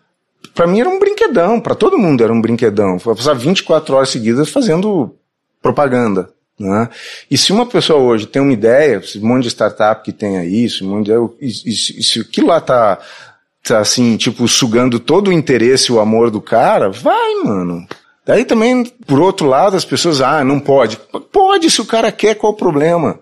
[0.54, 2.98] para mim era um brinquedão, para todo mundo era um brinquedão.
[2.98, 5.14] Passar 24 horas seguidas fazendo
[5.62, 6.28] propaganda.
[6.58, 6.88] Né?
[7.30, 10.86] E se uma pessoa hoje tem uma ideia, um monte de startup que tenha isso,
[10.86, 12.98] um monte de, e, se aquilo lá tá
[13.70, 17.87] assim, tipo, sugando todo o interesse e o amor do cara, vai, mano.
[18.24, 20.98] Daí também, por outro lado, as pessoas, ah, não pode.
[21.31, 23.20] Pode, se o cara quer, qual o problema?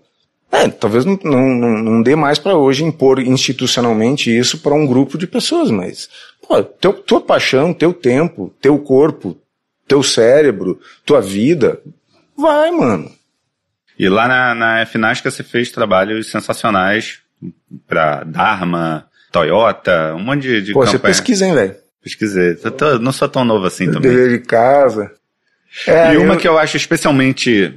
[0.50, 5.18] É, talvez não, não, não dê mais para hoje impor institucionalmente isso para um grupo
[5.18, 6.08] de pessoas, mas,
[6.46, 9.36] pô, teu, tua paixão, teu tempo, teu corpo,
[9.86, 11.80] teu cérebro, tua vida,
[12.36, 13.10] vai, mano.
[13.98, 17.18] E lá na, na FNASCA você fez trabalhos sensacionais
[17.86, 20.98] para Dharma, Toyota, um monte de, de Pô, campanha.
[20.98, 21.74] você pesquisa, hein, velho?
[22.00, 22.56] Pesquisei.
[22.62, 24.12] Eu tô, não sou tão novo assim também.
[24.12, 25.10] Dever de casa.
[25.88, 26.38] É, e uma eu...
[26.38, 27.74] que eu acho especialmente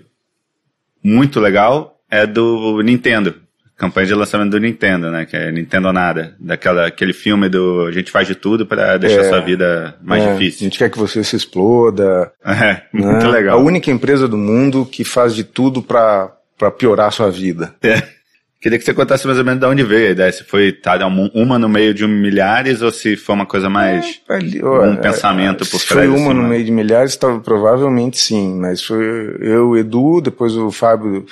[1.03, 3.33] muito legal é do Nintendo.
[3.75, 5.25] Campanha de lançamento do Nintendo, né?
[5.25, 6.35] Que é Nintendo Nada.
[6.39, 10.23] Daquela, aquele filme do A gente faz de tudo para deixar é, sua vida mais
[10.23, 10.59] é, difícil.
[10.61, 12.31] A gente quer que você se exploda.
[12.45, 12.81] É, né?
[12.93, 13.57] muito legal.
[13.57, 16.31] A única empresa do mundo que faz de tudo para
[16.77, 17.73] piorar a sua vida.
[17.81, 18.16] É.
[18.59, 20.31] Queria que você contasse mais ou menos de onde veio a ideia.
[20.31, 24.19] Se foi tá, uma no meio de um milhares ou se foi uma coisa mais.
[24.27, 25.83] É, ali, ó, um pensamento por trás.
[25.83, 26.49] Se foi uma assim, no né?
[26.49, 28.55] meio de milhares, tava, provavelmente sim.
[28.55, 31.23] Mas foi eu, Edu, depois o Fábio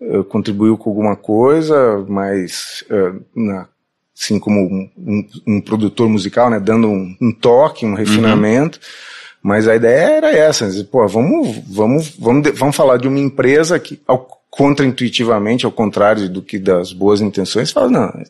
[0.00, 3.66] uh, contribuiu com alguma coisa, mas uh, na,
[4.16, 8.78] assim como um, um, um, produtor musical, né, dando um, um toque, um refinamento.
[8.78, 9.18] Uhum.
[9.42, 13.78] Mas a ideia era essa, dizer, pô, vamos, vamos, vamos, vamos falar de uma empresa
[13.78, 18.22] que, ao, contraintuitivamente, ao contrário do que das boas intenções, fala, não, a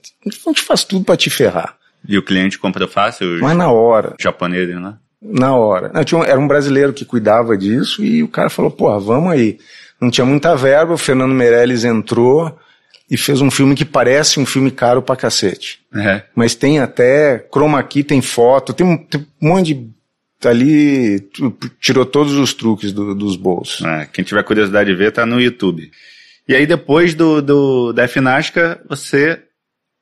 [0.51, 1.77] gente faz tudo para te ferrar.
[2.07, 3.39] E o cliente compra fácil?
[3.41, 4.15] Mas na hora.
[4.21, 4.95] Japonês, né?
[5.21, 5.91] Na hora.
[5.93, 9.59] Não, tinha era um brasileiro que cuidava disso e o cara falou, porra, vamos aí.
[10.01, 12.57] Não tinha muita verba, o Fernando Meirelles entrou
[13.11, 15.81] e fez um filme que parece um filme caro pra cacete.
[15.95, 16.23] É.
[16.35, 19.91] Mas tem até chroma key, tem foto, tem um, tem um monte de
[20.41, 21.21] Tá ali
[21.81, 23.85] tirou todos os truques do, dos bolsos.
[23.85, 25.91] É, quem tiver curiosidade de ver, tá no YouTube.
[26.47, 29.43] E aí, depois do, do, da FNASCA, você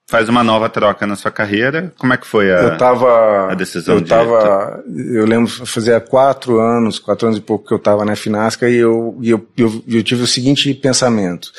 [0.09, 1.93] faz uma nova troca na sua carreira.
[1.99, 3.97] Como é que foi a, eu tava, a decisão?
[3.97, 4.09] Eu de...
[4.09, 8.69] tava, eu lembro, fazia quatro anos, quatro anos e pouco que eu estava na FNASCA
[8.69, 11.51] e eu, e eu, eu, eu tive o seguinte pensamento.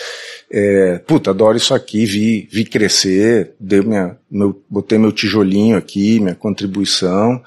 [0.49, 6.19] É, puta, adoro isso aqui, vi, vi crescer, dei minha, meu, botei meu tijolinho aqui,
[6.19, 7.41] minha contribuição.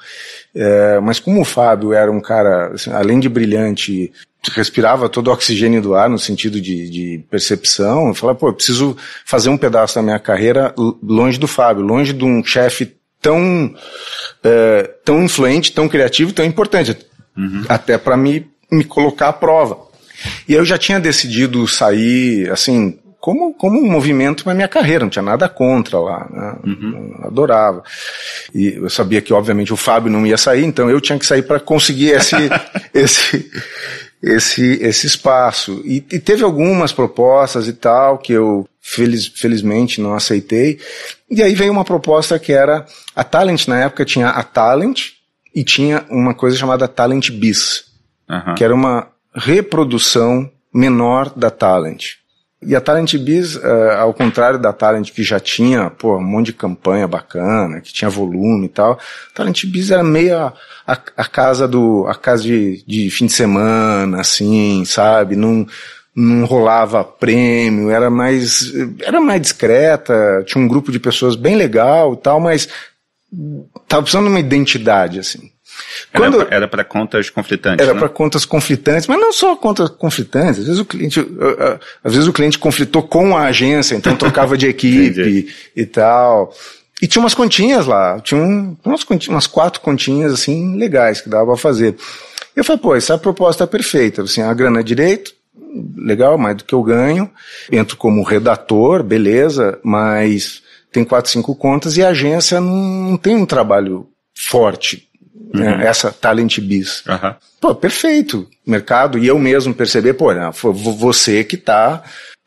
[0.55, 4.13] É, mas como o Fábio era um cara, assim, além de brilhante,
[4.55, 8.55] respirava todo o oxigênio do ar no sentido de, de percepção, eu falava, pô, eu
[8.55, 13.75] preciso fazer um pedaço da minha carreira longe do Fábio, longe de um chefe tão,
[14.45, 16.97] é, tão influente, tão criativo, tão importante,
[17.37, 17.65] uhum.
[17.69, 19.89] até para me, me colocar à prova.
[20.49, 25.11] E eu já tinha decidido sair, assim, como, como um movimento na minha carreira, não
[25.11, 26.57] tinha nada contra lá, né?
[26.65, 27.21] uhum.
[27.23, 27.85] adorava.
[28.55, 31.43] E eu sabia que, obviamente, o Fábio não ia sair, então eu tinha que sair
[31.43, 32.35] para conseguir esse,
[32.95, 33.51] esse,
[34.23, 35.83] esse, esse espaço.
[35.85, 40.81] E, e, teve algumas propostas e tal que eu, feliz, felizmente, não aceitei.
[41.31, 45.11] E aí veio uma proposta que era, a Talent, na época, tinha a Talent
[45.55, 47.85] e tinha uma coisa chamada Talent Bis,
[48.31, 48.55] uhum.
[48.55, 52.21] que era uma reprodução menor da Talent.
[52.62, 53.62] E a Talent Biz, uh,
[53.99, 58.11] ao contrário da Talent que já tinha, pô, um monte de campanha bacana, que tinha
[58.11, 58.99] volume e tal,
[59.35, 60.53] Talent Biz era meio a,
[60.87, 65.37] a, a casa do, a casa de, de fim de semana, assim, sabe?
[65.37, 65.66] Não,
[66.14, 72.12] não rolava prêmio, era mais, era mais discreta, tinha um grupo de pessoas bem legal
[72.12, 72.69] e tal, mas
[73.88, 75.51] tava precisando de uma identidade, assim.
[76.14, 77.85] Quando, era para contas conflitantes.
[77.85, 78.01] Era né?
[78.01, 80.61] para contas conflitantes, mas não só contas conflitantes.
[80.61, 81.27] Às vezes o cliente,
[82.03, 86.53] às vezes o cliente conflitou com a agência, então trocava de equipe e tal.
[87.01, 91.47] E tinha umas continhas lá, tinha um, umas, umas quatro continhas assim legais que dava
[91.47, 91.97] para fazer.
[92.55, 94.23] Eu falei, pô, essa é proposta perfeita.
[94.23, 95.33] Assim, a grana é direito,
[95.97, 97.31] legal, mais do que eu ganho.
[97.71, 100.62] Entro como redator, beleza, mas
[100.93, 102.77] tem quatro, cinco contas e a agência não,
[103.11, 105.09] não tem um trabalho forte
[105.53, 105.81] né, uhum.
[105.81, 107.05] essa Talent Biz.
[107.07, 107.35] Uhum.
[107.61, 108.49] Pô, perfeito.
[108.67, 112.03] Mercado, e eu mesmo perceber, pô, não, foi você que tá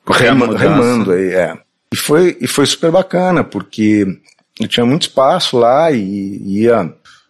[0.07, 1.57] rema, remando aí, é.
[1.91, 4.05] E foi, e foi super bacana, porque
[4.59, 6.67] eu tinha muito espaço lá e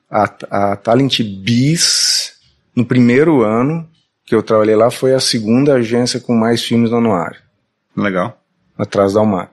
[0.10, 2.34] a, a Talent Biz,
[2.76, 3.90] no primeiro ano
[4.26, 7.40] que eu trabalhei lá, foi a segunda agência com mais filmes no anuário.
[7.96, 8.40] Legal.
[8.78, 9.52] Atrás da UMAP.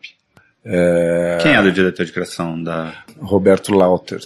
[0.64, 1.38] É...
[1.42, 2.92] Quem era o diretor de criação da...
[3.20, 4.20] Roberto Lauter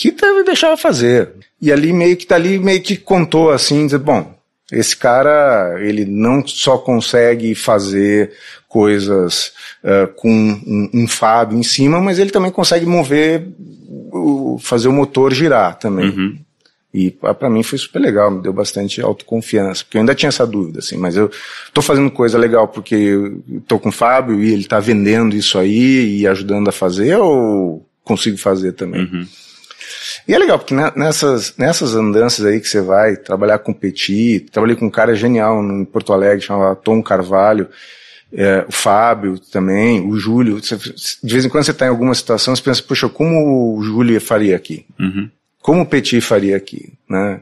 [0.00, 1.30] que deixava fazer.
[1.60, 4.34] E ali meio que dali meio que contou assim, dizer, bom,
[4.72, 8.32] esse cara ele não só consegue fazer
[8.68, 9.52] coisas
[9.84, 13.48] uh, com um, um Fábio em cima, mas ele também consegue mover,
[14.12, 16.08] o, fazer o motor girar também.
[16.10, 16.38] Uhum.
[16.92, 20.44] E para mim foi super legal, me deu bastante autoconfiança, porque eu ainda tinha essa
[20.44, 21.30] dúvida, assim, mas eu
[21.72, 25.56] tô fazendo coisa legal porque eu tô com o Fábio e ele tá vendendo isso
[25.56, 29.02] aí e ajudando a fazer, ou consigo fazer também?
[29.02, 29.26] Uhum.
[30.26, 34.76] E é legal, porque nessas, nessas andanças aí que você vai trabalhar com Petit, trabalhei
[34.76, 37.68] com um cara genial em Porto Alegre, chamava Tom Carvalho,
[38.32, 40.62] é, o Fábio também, o Júlio.
[40.62, 43.82] Você, de vez em quando você está em alguma situação, você pensa, puxa, como o
[43.82, 44.86] Júlio faria aqui?
[44.98, 45.28] Uhum.
[45.60, 46.92] Como o Petit faria aqui?
[47.08, 47.40] Né?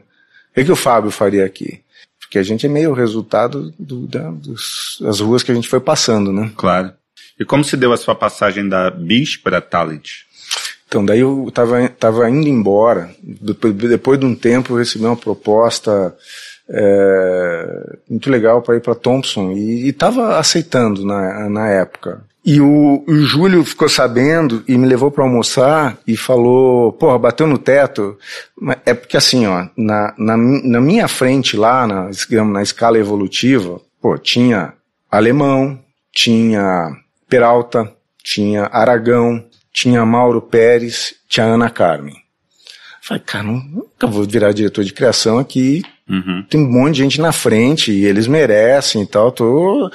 [0.51, 1.81] O que, que o Fábio faria aqui?
[2.19, 5.79] Porque a gente é meio resultado do, da, dos, das ruas que a gente foi
[5.79, 6.51] passando, né?
[6.55, 6.91] Claro.
[7.39, 10.23] E como se deu a sua passagem da BIS para Talent?
[10.89, 13.11] Então, daí eu estava tava indo embora.
[13.21, 16.15] Depois, depois de um tempo, eu recebi uma proposta
[16.67, 22.23] é, muito legal para ir para Thompson e estava aceitando na, na época.
[22.43, 27.45] E o, o Júlio ficou sabendo e me levou para almoçar e falou: Porra, bateu
[27.45, 28.17] no teto.
[28.83, 33.79] É porque assim, ó, na, na, na minha frente lá, na, digamos, na escala evolutiva,
[34.01, 34.73] pô, tinha
[35.11, 35.79] alemão,
[36.11, 36.95] tinha
[37.29, 37.91] Peralta,
[38.23, 39.43] tinha Aragão,
[39.79, 42.15] tinha Mauro Pérez, tinha Ana Carmen.
[43.01, 45.83] Falei, cara, nunca vou virar diretor de criação aqui.
[46.09, 46.43] Uhum.
[46.49, 49.31] Tem um monte de gente na frente e eles merecem e tal.
[49.31, 49.89] Tô...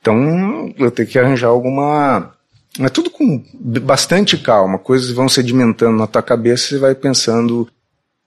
[0.00, 2.32] Então eu tenho que arranjar alguma.
[2.78, 3.44] É tudo com
[3.82, 4.78] bastante calma.
[4.78, 7.68] Coisas vão sedimentando na tua cabeça e você vai pensando.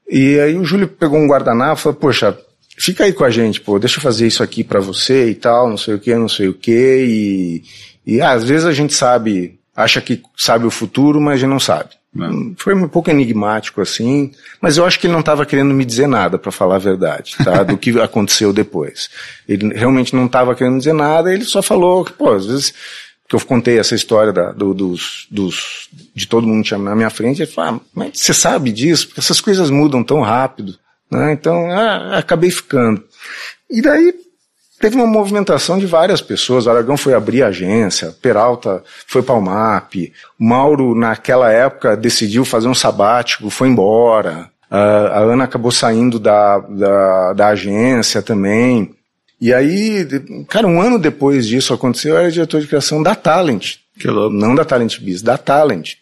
[0.09, 2.37] E aí o Júlio pegou um guardanapo e falou: Poxa,
[2.77, 5.69] fica aí com a gente, pô, deixa eu fazer isso aqui para você e tal,
[5.69, 7.63] não sei o que, não sei o que.
[8.05, 11.59] E, e ah, às vezes a gente sabe, acha que sabe o futuro, mas não
[11.59, 11.91] sabe.
[12.13, 12.55] Não.
[12.57, 16.07] Foi um pouco enigmático assim, mas eu acho que ele não estava querendo me dizer
[16.07, 17.61] nada, para falar a verdade, tá?
[17.63, 19.07] Do que aconteceu depois.
[19.47, 22.73] Ele realmente não estava querendo dizer nada, ele só falou que, pô, às vezes
[23.29, 27.41] que eu contei essa história da, do, dos, dos, de todo mundo na minha frente,
[27.41, 29.07] ele falou, ah, mas você sabe disso?
[29.07, 30.75] Porque essas coisas mudam tão rápido,
[31.11, 31.33] né?
[31.33, 33.03] Então, ah, acabei ficando.
[33.69, 34.13] E daí
[34.79, 36.65] teve uma movimentação de várias pessoas.
[36.65, 42.45] O Aragão foi abrir a agência, Peralta foi para o MAP, Mauro, naquela época, decidiu
[42.45, 44.49] fazer um sabático, foi embora.
[44.69, 48.93] A Ana acabou saindo da, da, da, agência também.
[49.39, 50.05] E aí,
[50.49, 53.77] cara, um ano depois disso aconteceu, eu era diretor de criação da Talent.
[53.97, 54.35] Que louco.
[54.35, 55.95] Não da Talent Biz, da Talent.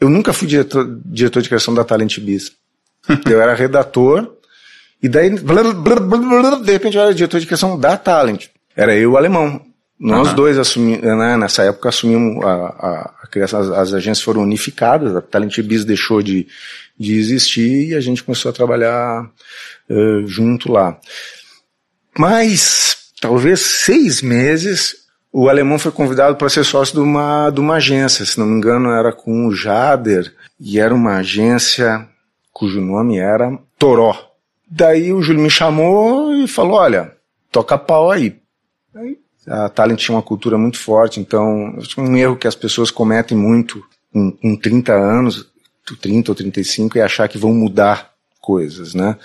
[0.00, 2.52] Eu nunca fui diretor, diretor de criação da Talent Biz.
[3.30, 4.37] eu era redator
[5.02, 8.46] e daí, de repente, eu era diretor de criação da Talent.
[8.76, 9.60] Era eu o alemão.
[9.98, 10.34] Nós uhum.
[10.34, 15.16] dois assumimos, né, nessa época assumimos a, a, a criação, as, as, agências foram unificadas,
[15.16, 16.46] a Talent Biz deixou de,
[16.96, 20.96] de existir e a gente começou a trabalhar uh, junto lá.
[22.16, 24.94] Mas, talvez seis meses,
[25.32, 28.56] o alemão foi convidado para ser sócio de uma, de uma agência, se não me
[28.56, 32.06] engano era com o Jader, e era uma agência
[32.52, 34.27] cujo nome era Toró.
[34.70, 37.12] Daí o Júlio me chamou e falou: olha,
[37.50, 38.36] toca pau aí.
[38.94, 39.16] aí
[39.48, 43.82] a Talent tinha uma cultura muito forte, então um erro que as pessoas cometem muito
[44.12, 45.46] com, com 30 anos,
[46.00, 49.16] 30 ou 35, é achar que vão mudar coisas, né?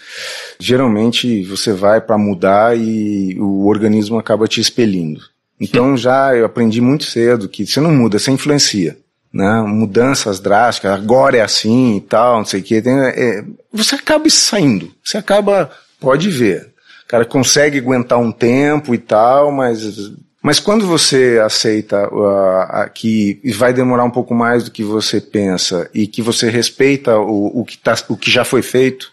[0.59, 5.21] Geralmente você vai para mudar e o organismo acaba te expelindo.
[5.59, 8.97] Então já eu aprendi muito cedo que você não muda, você influencia
[9.33, 13.95] né, mudanças drásticas, agora é assim e tal, não sei o que, tem, é, você
[13.95, 16.71] acaba saindo, você acaba, pode ver,
[17.03, 23.41] o cara consegue aguentar um tempo e tal, mas, mas quando você aceita uh, que
[23.55, 27.65] vai demorar um pouco mais do que você pensa e que você respeita o, o,
[27.65, 29.11] que, tá, o que já foi feito,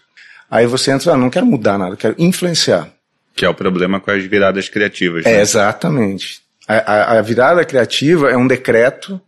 [0.49, 2.89] aí você entra, ah, não quero mudar nada, quero influenciar.
[3.35, 5.23] Que é o problema com as viradas criativas.
[5.25, 5.37] Né?
[5.37, 6.41] É, exatamente.
[6.67, 9.19] A, a, a virada criativa é um decreto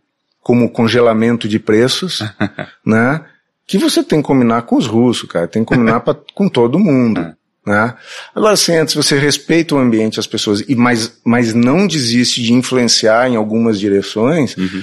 [0.44, 2.22] como congelamento de preços,
[2.86, 3.24] né?
[3.66, 6.78] Que você tem que combinar com os russos, cara, tem que combinar pra, com todo
[6.78, 7.20] mundo.
[7.22, 7.34] É.
[7.66, 7.94] Né?
[8.34, 12.52] Agora, se antes você respeita o ambiente, as pessoas, e mas, mas não desiste de
[12.52, 14.82] influenciar em algumas direções, uhum.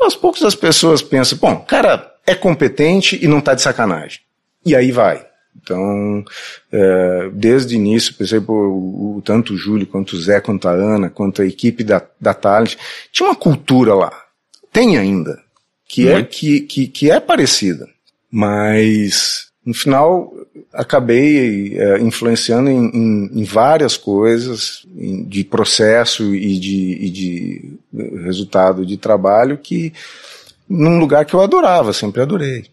[0.00, 4.18] aos poucos as pessoas pensam, bom, cara é competente e não está de sacanagem.
[4.64, 5.24] E aí vai.
[5.62, 6.24] Então,
[6.72, 10.66] é, desde o início, por exemplo, o, o, tanto o Júlio, quanto o Zé, quanto
[10.66, 12.74] a Ana, quanto a equipe da, da Talent,
[13.12, 14.25] tinha uma cultura lá
[14.76, 15.42] tem ainda,
[15.88, 17.88] que, é, que, que, que é parecida.
[18.30, 20.34] Mas, no final,
[20.70, 27.78] acabei é, influenciando em, em, em, várias coisas, em, de processo e de, e de
[28.22, 29.94] resultado de trabalho, que
[30.68, 32.66] num lugar que eu adorava, sempre adorei.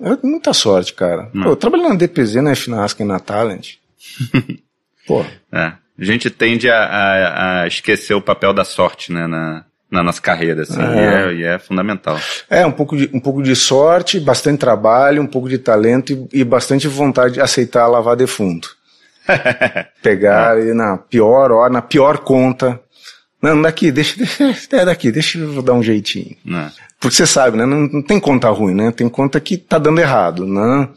[0.00, 1.30] Eu, muita sorte, cara.
[1.34, 1.42] Hum.
[1.42, 3.74] Pô, eu trabalhei na DPZ, na FNASC e na Talent.
[5.06, 5.22] Pô.
[5.52, 5.74] É.
[5.98, 10.22] A gente tende a, a, a, esquecer o papel da sorte, né, na, na nossa
[10.22, 10.84] carreira, assim, é.
[10.84, 12.18] E, é, e, é, fundamental.
[12.48, 16.40] É, um pouco, de, um pouco de sorte, bastante trabalho, um pouco de talento e,
[16.40, 18.74] e bastante vontade de aceitar lavar defunto.
[20.02, 20.72] Pegar é.
[20.72, 22.80] na pior hora, na pior conta.
[23.40, 26.36] Não, daqui, deixa, deixa, é daqui, deixa eu dar um jeitinho.
[26.48, 26.70] É.
[26.98, 30.00] Porque você sabe, né, não, não, tem conta ruim, né, tem conta que tá dando
[30.00, 30.88] errado, né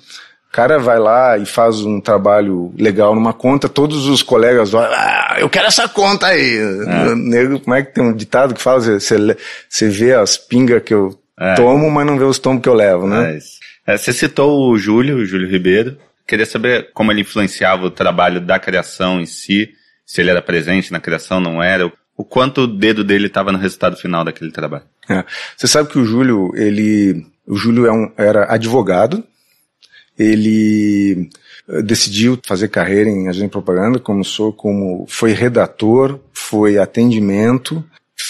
[0.56, 5.36] cara vai lá e faz um trabalho legal numa conta, todos os colegas olham, ah,
[5.38, 6.58] eu quero essa conta aí.
[6.58, 7.14] É.
[7.14, 9.18] Nego, como é que tem um ditado que fala, você,
[9.68, 11.56] você vê as pingas que eu é.
[11.56, 13.38] tomo, mas não vê os tombos que eu levo, né?
[13.86, 15.98] É, você citou o Júlio, o Júlio Ribeiro.
[16.26, 19.70] Queria saber como ele influenciava o trabalho da criação em si,
[20.06, 23.58] se ele era presente na criação, não era, o quanto o dedo dele estava no
[23.58, 24.86] resultado final daquele trabalho.
[25.10, 25.22] É.
[25.58, 29.22] Você sabe que o Júlio, ele, o Júlio é um, era advogado,
[30.18, 31.30] ele
[31.68, 37.84] eh, decidiu fazer carreira em agência de propaganda, começou como foi redator, foi atendimento,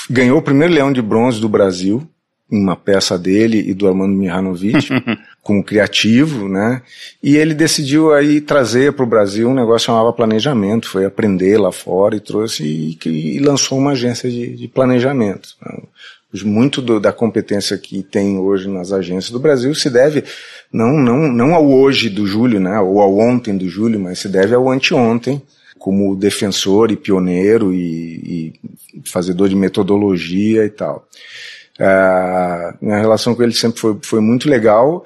[0.09, 2.07] ganhou o primeiro Leão de Bronze do Brasil,
[2.49, 4.87] uma peça dele e do Armando Mihanovic,
[5.41, 6.81] como criativo, né?
[7.21, 11.57] E ele decidiu aí trazer para o Brasil um negócio que chamava planejamento, foi aprender
[11.57, 15.49] lá fora e trouxe e, e lançou uma agência de, de planejamento.
[16.43, 20.23] Muito do, da competência que tem hoje nas agências do Brasil se deve
[20.71, 24.27] não, não, não ao hoje do Júlio, né, ou ao ontem do Júlio, mas se
[24.27, 25.41] deve ao anteontem,
[25.77, 28.53] como defensor e pioneiro e,
[28.93, 31.07] e fazedor de metodologia e tal.
[31.79, 35.05] Uh, minha relação com ele sempre foi, foi muito legal,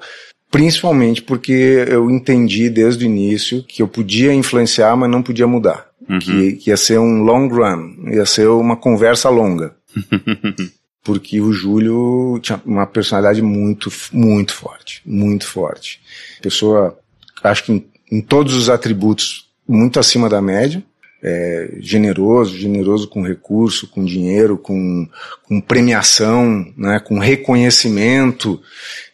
[0.50, 5.86] principalmente porque eu entendi desde o início que eu podia influenciar, mas não podia mudar.
[6.08, 6.18] Uhum.
[6.18, 9.74] Que, que ia ser um long run, ia ser uma conversa longa.
[11.02, 16.00] porque o Júlio tinha uma personalidade muito, muito forte, muito forte.
[16.42, 16.98] Pessoa,
[17.42, 20.84] acho que em, em todos os atributos, muito acima da média,
[21.22, 25.06] é, generoso, generoso com recurso, com dinheiro, com,
[25.44, 28.60] com premiação, né, com reconhecimento.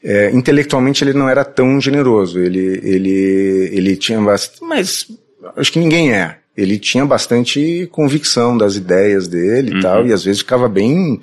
[0.03, 5.07] É, intelectualmente ele não era tão generoso, ele, ele, ele tinha bastante, mas
[5.57, 6.39] acho que ninguém é.
[6.57, 9.79] Ele tinha bastante convicção das ideias dele uhum.
[9.79, 11.21] e tal, e às vezes ficava bem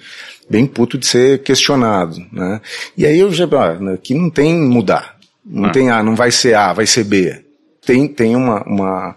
[0.50, 2.62] bem puto de ser questionado, né?
[2.98, 5.72] E aí eu já, ah, aqui não tem mudar, não ah.
[5.72, 7.44] tem A, não vai ser A, vai ser B.
[7.86, 9.16] Tem, tem uma, uma,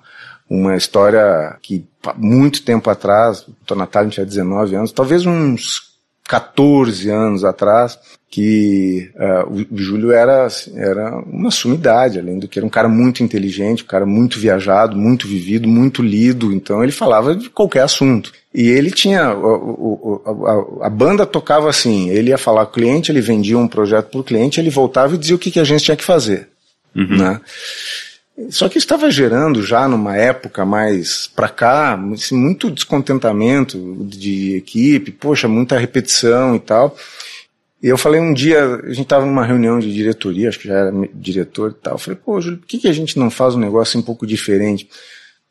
[0.49, 1.85] uma história que
[2.17, 5.97] muito tempo atrás, o Natal tinha 19 anos, talvez uns
[6.29, 7.99] 14 anos atrás,
[8.29, 12.89] que uh, o, o Júlio era, era uma sumidade, além do que era um cara
[12.89, 17.83] muito inteligente, um cara muito viajado, muito vivido, muito lido, então ele falava de qualquer
[17.83, 18.33] assunto.
[18.57, 22.75] E ele tinha, o, o, a, a, banda tocava assim, ele ia falar com o
[22.77, 25.61] cliente, ele vendia um projeto para o cliente, ele voltava e dizia o que, que
[25.61, 26.49] a gente tinha que fazer.
[26.95, 27.19] Uhum.
[27.19, 27.41] Né?
[28.49, 35.13] Só que estava gerando já numa época mais para cá, assim, muito descontentamento de equipe,
[35.13, 36.97] poxa, muita repetição e tal.
[37.83, 40.77] E eu falei um dia, a gente estava numa reunião de diretoria, acho que já
[40.77, 41.97] era diretor e tal.
[41.97, 44.27] Eu falei, pô, Júlio, por que, que a gente não faz um negócio um pouco
[44.27, 44.89] diferente?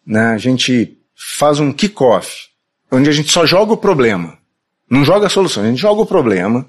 [0.03, 0.29] Né?
[0.29, 2.54] A gente faz um kick-off,
[2.91, 4.37] onde a gente só joga o problema.
[4.89, 6.65] Não joga a solução, a gente joga o problema,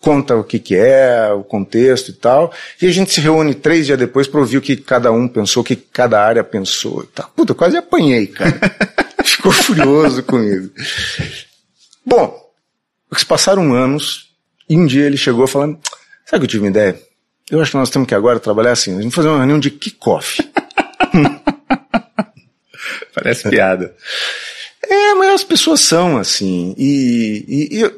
[0.00, 3.86] conta o que, que é, o contexto e tal, e a gente se reúne três
[3.86, 7.06] dias depois para ouvir o que cada um pensou, o que cada área pensou e
[7.06, 7.30] tal.
[7.34, 8.52] Puta, eu quase apanhei, cara.
[9.24, 10.70] Ficou furioso comigo.
[12.04, 12.38] Bom,
[13.16, 14.34] se passaram anos,
[14.68, 15.78] e um dia ele chegou falando,
[16.26, 17.00] sabe que eu tive uma ideia?
[17.50, 20.42] Eu acho que nós temos que agora trabalhar assim, gente fazer uma reunião de kickoff.
[23.14, 23.94] Parece piada.
[24.88, 26.74] É, mas as pessoas são assim.
[26.78, 27.90] E, e, e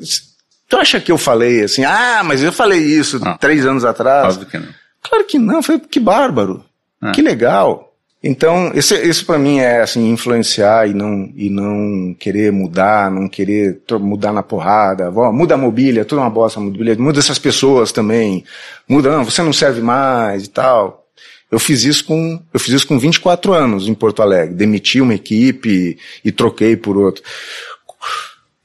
[0.68, 4.34] tu acha que eu falei assim, ah, mas eu falei isso ah, três anos atrás?
[4.34, 4.68] Óbvio que não.
[5.02, 6.64] Claro que não, foi que bárbaro.
[7.00, 7.12] Ah.
[7.12, 7.86] Que legal.
[8.22, 13.28] Então, esse, esse para mim é assim, influenciar e não, e não querer mudar, não
[13.28, 15.10] querer mudar na porrada.
[15.10, 18.44] muda a mobília, tudo é uma bosta, mobília, muda essas pessoas também.
[18.88, 21.05] Muda, não, você não serve mais e tal.
[21.50, 24.54] Eu fiz isso com, eu fiz isso com 24 anos em Porto Alegre.
[24.54, 27.22] Demiti uma equipe e troquei por outro.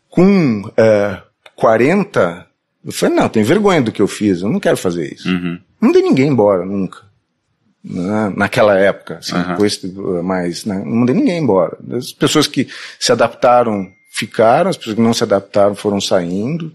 [0.10, 1.22] Com é,
[1.56, 2.48] 40,
[2.84, 5.30] eu falei, não, tenho vergonha do que eu fiz, eu não quero fazer isso.
[5.30, 5.60] Uhum.
[5.80, 7.12] Não dei ninguém embora, nunca
[7.84, 9.48] né, naquela época, assim, uhum.
[9.48, 9.82] depois,
[10.24, 11.78] mas né, não mandei ninguém embora.
[11.94, 12.68] As pessoas que
[13.00, 16.72] se adaptaram ficaram, as pessoas que não se adaptaram foram saindo.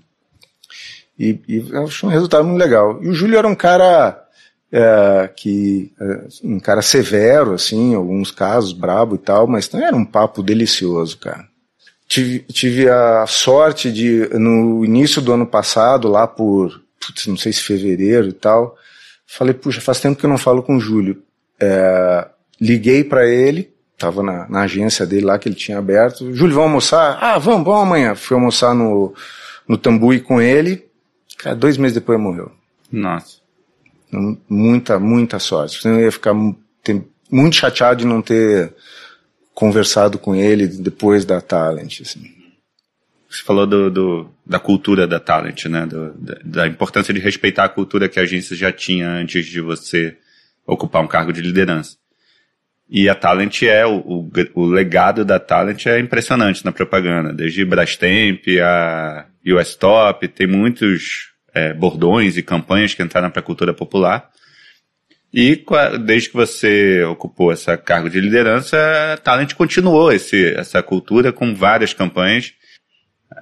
[1.19, 3.03] E, e eu acho um resultado muito legal.
[3.03, 4.26] E o Júlio era um cara
[4.73, 10.05] é, que é, um cara severo, assim, alguns casos, brabo e tal, mas era um
[10.05, 11.47] papo delicioso, cara.
[12.09, 17.53] Tive, tive a sorte de, no início do ano passado, lá por, putz, não sei
[17.53, 18.77] se fevereiro e tal,
[19.27, 21.21] Falei, puxa, faz tempo que eu não falo com o Júlio.
[21.61, 22.29] É,
[22.61, 26.33] liguei para ele, tava na, na, agência dele lá que ele tinha aberto.
[26.33, 27.19] Júlio, vamos almoçar?
[27.21, 28.15] Ah, vamos, vamos amanhã.
[28.15, 29.13] Fui almoçar no,
[29.67, 30.87] no Tambuí com ele.
[31.39, 32.53] Cara, dois meses depois morreu.
[32.91, 33.39] Nossa.
[34.49, 35.87] Muita, muita sorte.
[35.87, 36.35] Eu ia ficar
[37.31, 38.73] muito chateado de não ter
[39.55, 42.37] conversado com ele depois da Talent, assim.
[43.29, 45.87] Você falou do, do, da cultura da Talent, né?
[45.87, 49.61] Do, da, da, importância de respeitar a cultura que a agência já tinha antes de
[49.61, 50.17] você
[50.67, 51.97] ocupar um cargo de liderança.
[52.89, 57.33] E a Talent é, o, o, o legado da Talent é impressionante na propaganda.
[57.33, 63.45] Desde Brastemp, a US Top, tem muitos é, bordões e campanhas que entraram para a
[63.45, 64.31] cultura popular.
[65.33, 65.65] E
[66.05, 68.77] desde que você ocupou essa cargo de liderança,
[69.13, 72.55] a Talent continuou esse, essa cultura com várias campanhas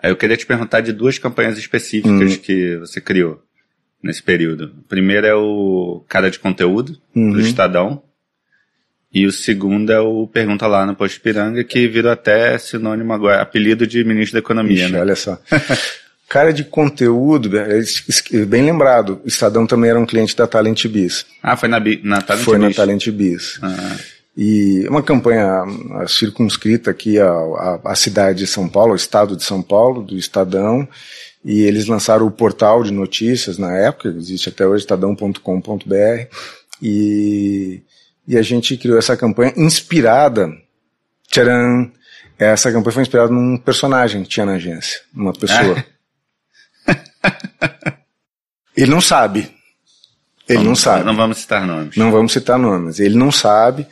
[0.02, 2.38] eu queria te perguntar de duas campanhas específicas uhum.
[2.38, 3.42] que você criou
[4.02, 4.74] nesse período.
[4.78, 7.32] O primeiro é o Cara de Conteúdo, uhum.
[7.32, 8.02] do Estadão.
[9.12, 13.40] E o segundo é o Pergunta Lá no Posto Piranga, que virou até sinônimo agora,
[13.40, 15.00] apelido de ministro da Economia, Ixi, né?
[15.00, 15.40] olha só.
[16.28, 17.80] Cara de conteúdo, é,
[18.46, 21.26] bem lembrado, o Estadão também era um cliente da Talent Biz.
[21.42, 22.68] Ah, foi na, na Talent Foi Biz.
[22.68, 23.58] na Talent Biz.
[23.62, 23.96] Ah.
[24.36, 25.62] E uma campanha
[26.08, 30.16] circunscrita aqui à, à, à, cidade de São Paulo, ao estado de São Paulo, do
[30.16, 30.88] Estadão,
[31.44, 36.26] e eles lançaram o portal de notícias na época, existe até hoje, estadão.com.br,
[36.82, 37.80] e,
[38.26, 40.50] e a gente criou essa campanha inspirada,
[41.30, 41.92] tcharam,
[42.36, 45.84] essa campanha foi inspirada num personagem que tinha na agência, uma pessoa.
[48.76, 49.50] Ele não sabe.
[50.48, 51.04] Ele Vamos- não sabe.
[51.04, 51.96] Não vamos citar nomes.
[51.96, 53.00] Não vamos citar nomes.
[53.00, 53.86] Ele não sabe,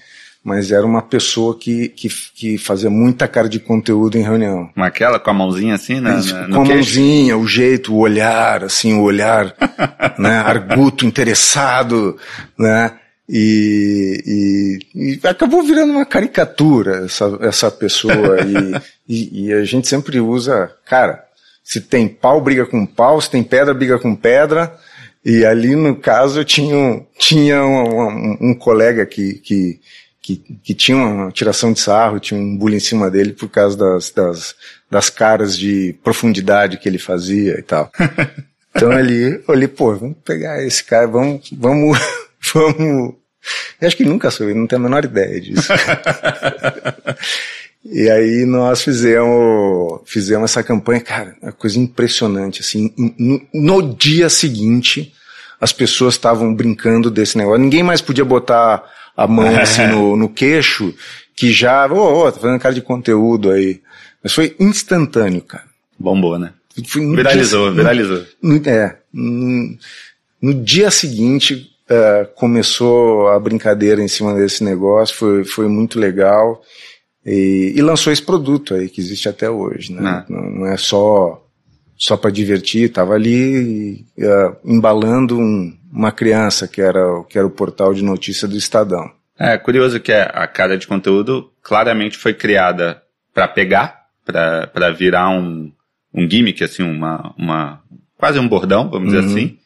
[0.45, 4.69] mas era uma pessoa que, que, que fazia muita cara de conteúdo em reunião.
[4.75, 8.65] Com aquela, com a mãozinha assim, Isso, na- com a mãozinha, o jeito, o olhar,
[8.65, 9.55] assim, o olhar,
[10.19, 12.19] né, arguto, interessado,
[12.59, 12.93] né,
[13.27, 19.87] e, e, e acabou virando uma caricatura essa, essa pessoa e, e, e a gente
[19.89, 21.25] sempre usa, cara,
[21.63, 24.75] se tem pau, briga com pau, se tem pedra, briga com pedra,
[25.25, 29.81] e ali no caso eu tinha, um- tinha um, um- um colega que, que,
[30.21, 33.77] que, que tinha uma tiração de sarro, tinha um bullying em cima dele por causa
[33.77, 34.55] das, das,
[34.91, 37.91] das caras de profundidade que ele fazia e tal.
[38.75, 41.99] Então ali, eu olhei, pô, vamos pegar esse cara, vamos, vamos,
[42.55, 43.15] vamos.
[43.79, 45.71] Eu acho que nunca soube, não tenho a menor ideia disso.
[47.85, 52.93] E aí nós fizemos, fizemos essa campanha, cara, uma coisa impressionante, assim,
[53.53, 55.13] no, dia seguinte,
[55.61, 58.85] as pessoas estavam brincando desse negócio, ninguém mais podia botar
[59.17, 60.95] a mão assim no, no queixo,
[61.35, 63.81] que já, ô, ô, tá fazendo cara de conteúdo aí.
[64.23, 65.65] Mas foi instantâneo, cara.
[65.99, 66.53] Bombou, né?
[66.87, 68.23] Foi Viralizou, dia- viralizou.
[68.41, 69.77] no- É, no,
[70.41, 76.63] no dia seguinte eh, começou a brincadeira em cima desse negócio, foi, foi muito legal
[77.25, 80.25] e, e lançou esse produto aí que existe até hoje, né?
[80.29, 80.33] É.
[80.33, 81.39] Não, não é só
[81.97, 87.47] só para divertir, tava ali eh, embalando um- uma criança que era o- que era
[87.47, 89.09] o portal de notícia do Estadão.
[89.39, 93.01] É curioso que a cara de conteúdo claramente foi criada
[93.33, 95.71] para pegar, para virar um,
[96.13, 97.81] um gimmick, assim, uma, uma,
[98.19, 99.31] quase um bordão, vamos dizer Uhum.
[99.31, 99.59] assim.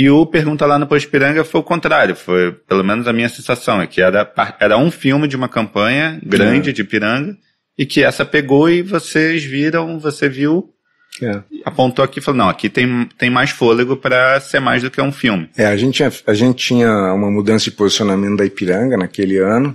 [0.00, 3.82] E o Pergunta lá no Pospiranga foi o contrário, foi pelo menos a minha sensação,
[3.82, 7.36] é que era, era um filme de uma campanha grande de piranga,
[7.76, 10.72] e que essa pegou e vocês viram, você viu,
[11.20, 11.42] É.
[11.64, 15.02] apontou aqui e falou, não, aqui tem, tem mais fôlego para ser mais do que
[15.02, 15.50] um filme.
[15.56, 19.74] É, a gente, tinha, a gente tinha uma mudança de posicionamento da Ipiranga naquele ano,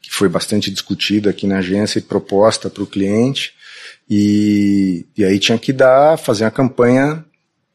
[0.00, 3.52] que foi bastante discutida aqui na agência e proposta para o cliente,
[4.08, 7.24] e, e aí tinha que dar, fazer a campanha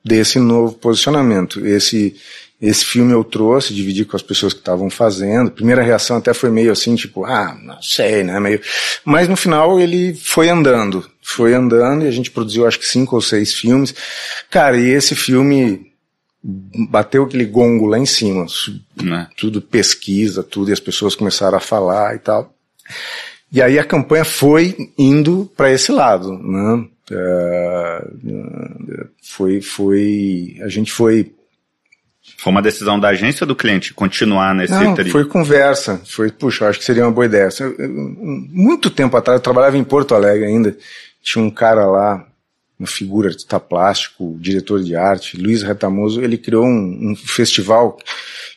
[0.05, 1.65] desse novo posicionamento.
[1.65, 2.15] Esse,
[2.61, 5.49] esse filme eu trouxe, dividi com as pessoas que estavam fazendo.
[5.49, 8.39] Primeira reação até foi meio assim, tipo, ah, não sei, né?
[8.39, 8.61] Meio...
[9.03, 13.15] Mas no final ele foi andando, foi andando e a gente produziu acho que cinco
[13.15, 13.95] ou seis filmes.
[14.51, 15.91] Cara, e esse filme
[16.43, 18.45] bateu aquele gongo lá em cima,
[19.01, 19.27] Né?
[19.35, 22.53] tudo pesquisa, tudo, e as pessoas começaram a falar e tal.
[23.51, 26.85] E aí a campanha foi indo para esse lado, né?
[27.11, 28.07] É,
[29.21, 31.31] foi, foi, a gente foi
[32.37, 36.01] Foi uma decisão da agência ou do cliente continuar nesse não, foi conversa.
[36.05, 37.49] Foi, puxa, acho que seria uma boa ideia.
[38.49, 40.75] Muito tempo atrás, eu trabalhava em Porto Alegre ainda.
[41.21, 42.25] Tinha um cara lá,
[42.79, 46.21] uma figura artista plástico, diretor de arte, Luiz Retamoso.
[46.21, 47.97] Ele criou um, um festival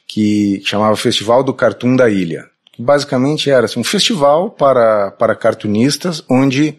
[0.06, 2.46] que chamava Festival do Cartoon da Ilha.
[2.72, 6.78] Que basicamente era assim, um festival para, para cartunistas, onde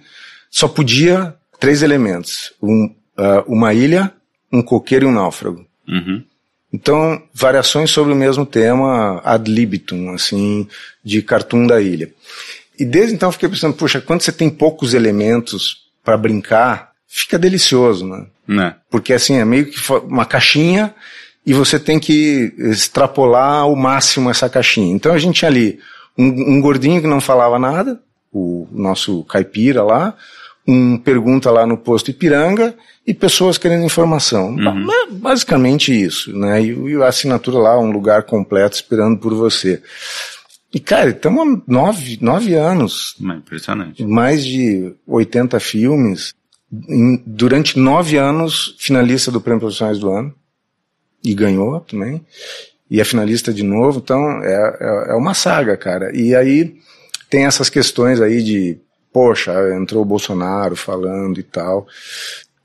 [0.50, 4.12] só podia três elementos: um, ah, uma ilha,
[4.52, 5.66] um coqueiro e um náufrago.
[5.88, 6.24] Uhum.
[6.72, 10.68] Então, variações sobre o mesmo tema ad libitum, assim,
[11.04, 12.12] de cartoon da ilha.
[12.80, 17.38] E desde então eu fiquei pensando, puxa, quando você tem poucos elementos para brincar, fica
[17.38, 18.26] delicioso, né?
[18.48, 18.76] Né?
[18.90, 20.94] Porque assim, é meio que uma caixinha
[21.46, 24.94] e você tem que extrapolar ao máximo essa caixinha.
[24.94, 25.80] Então a gente tinha ali
[26.18, 28.00] um, um gordinho que não falava nada,
[28.32, 30.16] o nosso caipira lá,
[30.72, 34.56] um pergunta lá no posto Ipiranga e pessoas querendo informação.
[34.56, 36.62] Ba- Basicamente isso, né?
[36.62, 39.82] E, e a assinatura lá, um lugar completo esperando por você.
[40.74, 44.04] E cara, estamos há nove, nove anos, É Impressionante.
[44.06, 46.34] mais de 80 filmes,
[46.88, 50.34] em- durante nove anos, finalista do Prêmio Profissionais do Ano,
[51.24, 52.24] e ganhou também,
[52.92, 56.16] e é finalista de novo, então é, é, é uma saga, cara.
[56.16, 56.76] E aí
[57.30, 58.78] tem essas questões aí de,
[59.14, 61.88] poxa, entrou o Bolsonaro falando e tal.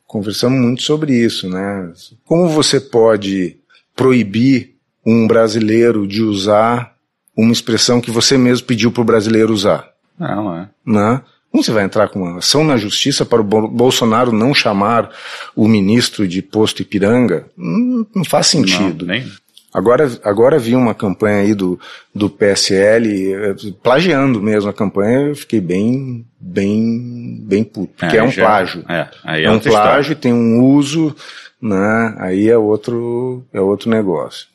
[0.07, 1.93] Conversamos muito sobre isso, né?
[2.25, 3.57] Como você pode
[3.97, 4.75] proibir
[5.05, 6.95] um brasileiro de usar
[7.37, 9.89] uma expressão que você mesmo pediu para o brasileiro usar?
[10.19, 10.69] Não, é.
[10.87, 11.23] né?
[11.51, 15.11] Como você vai entrar com uma ação na justiça para o Bo- Bolsonaro não chamar
[15.55, 17.47] o ministro de posto Ipiranga?
[17.57, 19.07] Não, não faz sentido.
[19.07, 19.25] Não, nem.
[19.75, 21.81] Agora, agora vi uma campanha aí do,
[22.15, 27.93] do PSL, eh, plagiando mesmo a campanha, eu fiquei bem, bem, bem puto.
[27.99, 28.85] Porque é, é um já, plágio.
[28.89, 30.15] É, é, é um plágio, história.
[30.15, 31.13] tem um uso,
[31.61, 32.15] né?
[32.19, 34.47] Aí é outro, é outro negócio.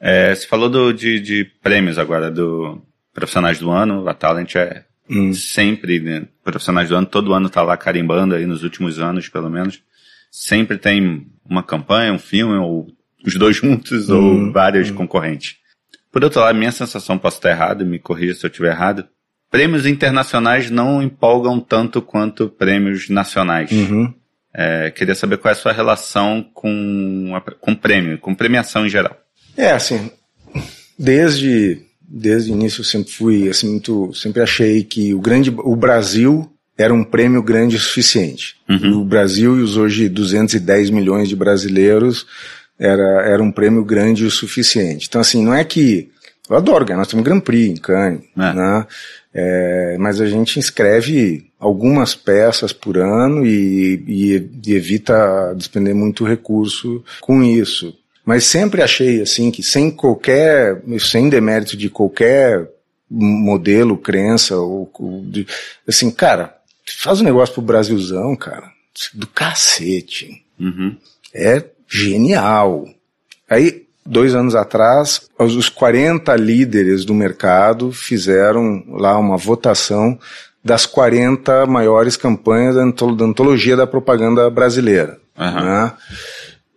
[0.00, 2.80] É, você falou do, de, de prêmios agora, do
[3.12, 5.34] Profissionais do Ano, a Talent é hum.
[5.34, 9.50] sempre, né, Profissionais do Ano, todo ano tá lá carimbando aí nos últimos anos, pelo
[9.50, 9.82] menos.
[10.30, 12.88] Sempre tem uma campanha, um filme, ou
[13.24, 14.52] os dois juntos ou uhum.
[14.52, 14.96] vários uhum.
[14.96, 15.56] concorrentes.
[16.10, 19.06] Por outro lado, minha sensação, posso estar errado, me corrija se eu estiver errado,
[19.50, 23.70] prêmios internacionais não empolgam tanto quanto prêmios nacionais.
[23.70, 24.12] Uhum.
[24.54, 29.16] É, queria saber qual é a sua relação com, com prêmio, com premiação em geral.
[29.56, 30.10] É, assim,
[30.98, 35.74] desde, desde o início eu sempre fui, assim, muito, sempre achei que o grande, o
[35.74, 38.56] Brasil era um prêmio grande o suficiente.
[38.68, 39.00] Uhum.
[39.00, 42.26] O Brasil e os hoje 210 milhões de brasileiros
[42.82, 45.06] era, era um prêmio grande o suficiente.
[45.08, 46.10] Então, assim, não é que.
[46.50, 48.52] Eu adoro ganhar, nós temos Grand Prix em Cannes, é.
[48.52, 48.86] né?
[49.32, 56.24] É, mas a gente inscreve algumas peças por ano e, e, e evita despender muito
[56.24, 57.96] recurso com isso.
[58.26, 62.68] Mas sempre achei assim que sem qualquer, sem demérito de qualquer
[63.08, 65.46] modelo, crença, ou, ou de,
[65.86, 66.56] assim, cara,
[66.98, 68.70] faz um negócio pro Brasilzão, cara,
[69.14, 70.44] do cacete.
[70.58, 70.96] Uhum.
[71.32, 72.86] É genial.
[73.48, 80.18] Aí, dois anos atrás, os 40 líderes do mercado fizeram lá uma votação
[80.64, 82.82] das 40 maiores campanhas da
[83.24, 85.18] antologia da propaganda brasileira.
[85.38, 85.64] Uhum.
[85.64, 85.92] Né?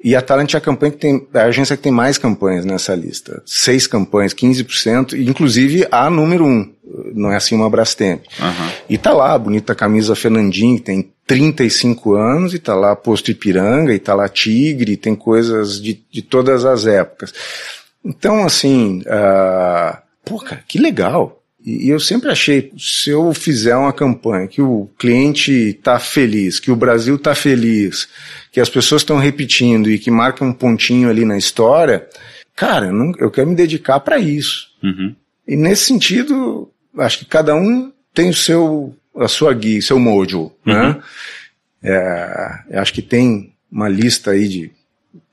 [0.06, 2.94] E a Talent é a campanha que tem, a agência que tem mais campanhas nessa
[2.94, 3.42] lista.
[3.44, 6.72] Seis campanhas, 15%, inclusive a número um.
[7.16, 8.22] Não é assim uma Brastemp.
[8.40, 8.70] Uhum.
[8.88, 13.32] E tá lá a bonita camisa Fernandinho, que tem 35 anos, e tá lá Posto
[13.32, 17.34] Ipiranga, e tá lá Tigre, tem coisas de, de todas as épocas.
[18.06, 21.42] Então, assim, uh, pô, cara, que legal.
[21.66, 26.70] E eu sempre achei, se eu fizer uma campanha que o cliente está feliz, que
[26.70, 28.08] o Brasil está feliz,
[28.52, 32.08] que as pessoas estão repetindo e que marca um pontinho ali na história,
[32.56, 34.68] cara, eu, não, eu quero me dedicar para isso.
[34.84, 35.16] Uhum.
[35.48, 40.52] E nesse sentido, acho que cada um tem o seu, a sua guia, seu mojo,
[40.64, 40.74] né?
[40.74, 40.90] uhum.
[40.90, 41.04] né?
[41.82, 44.72] É, acho que tem uma lista aí de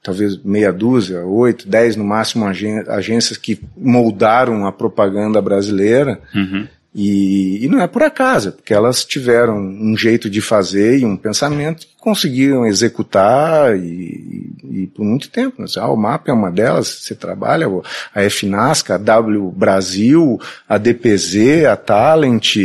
[0.03, 6.21] talvez meia dúzia, oito, dez no máximo agências que moldaram a propaganda brasileira.
[6.35, 6.67] Uhum.
[6.95, 11.17] E, e, não é por acaso, porque elas tiveram um jeito de fazer e um
[11.17, 15.63] pensamento que conseguiram executar e, e, e por muito tempo.
[15.63, 15.69] Né?
[15.79, 17.67] Ah, o MAP é uma delas, você trabalha,
[18.15, 20.39] a FNASCA, a W Brasil,
[20.69, 22.57] a DPZ, a Talent,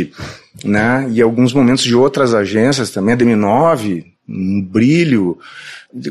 [0.62, 1.08] né?
[1.10, 5.38] e alguns momentos de outras agências também, a DM9, um brilho,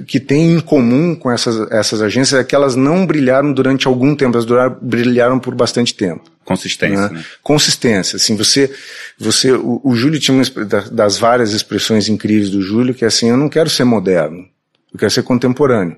[0.08, 4.16] que tem em comum com essas, essas agências é que elas não brilharam durante algum
[4.16, 6.24] tempo, elas duraram, brilharam por bastante tempo.
[6.44, 7.10] Consistência.
[7.10, 7.10] Né?
[7.10, 7.26] Né?
[7.44, 8.16] Consistência.
[8.16, 8.74] Assim, você,
[9.20, 13.30] você, o, o Júlio tinha uma das várias expressões incríveis do Júlio que é assim,
[13.30, 14.48] eu não quero ser moderno,
[14.92, 15.98] eu quero ser contemporâneo.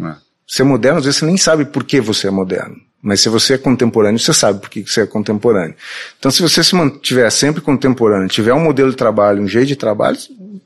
[0.00, 0.14] É.
[0.46, 2.76] Ser moderno, às vezes você nem sabe por que você é moderno.
[3.06, 5.76] Mas se você é contemporâneo, você sabe por que você é contemporâneo.
[6.18, 9.76] Então, se você se mantiver sempre contemporâneo, tiver um modelo de trabalho, um jeito de
[9.76, 10.18] trabalho,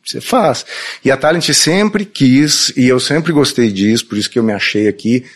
[0.03, 0.65] você faz.
[1.05, 4.55] E a Talent sempre quis, e eu sempre gostei disso, por isso que eu me
[4.55, 5.27] achei aqui,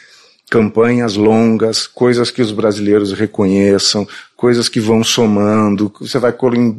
[0.51, 6.35] campanhas longas, coisas que os brasileiros reconheçam, coisas que vão somando, você vai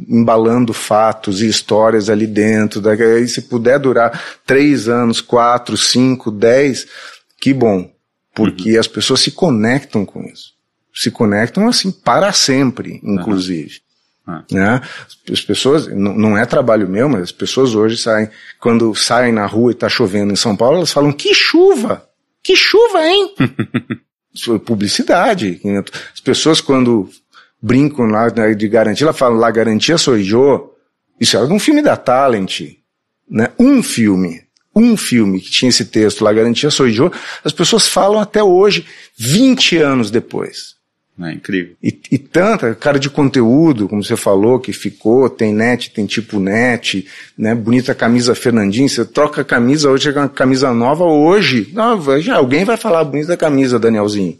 [0.08, 6.84] embalando fatos e histórias ali dentro, daí se puder durar três anos, quatro, cinco, dez,
[7.40, 7.88] que bom,
[8.36, 8.80] porque uhum.
[8.80, 10.52] as pessoas se conectam com isso.
[10.94, 13.80] Se conectam assim para sempre, inclusive.
[14.26, 14.44] Ah.
[14.50, 14.80] Né?
[15.32, 18.28] As pessoas, não, é trabalho meu, mas as pessoas hoje saem,
[18.60, 22.06] quando saem na rua e está chovendo em São Paulo, elas falam, que chuva!
[22.42, 23.34] Que chuva, hein?
[24.34, 25.60] Isso é publicidade.
[26.12, 27.08] As pessoas quando
[27.60, 30.74] brincam lá né, de garantia, ela fala, lá garantia sou eu.
[31.18, 32.60] Isso era um filme da Talent,
[33.28, 33.48] né?
[33.58, 34.45] Um filme.
[34.76, 37.10] Um filme que tinha esse texto lá, Garantia Sou eu,
[37.42, 40.76] as pessoas falam até hoje, 20 anos depois.
[41.18, 41.74] É incrível.
[41.82, 46.38] E, e tanta, cara de conteúdo, como você falou, que ficou, tem net, tem tipo
[46.38, 47.06] net,
[47.38, 47.54] né?
[47.54, 52.36] Bonita camisa Fernandinho, você troca a camisa, hoje é uma camisa nova, hoje, não, já
[52.36, 54.38] alguém vai falar bonita camisa, Danielzinho.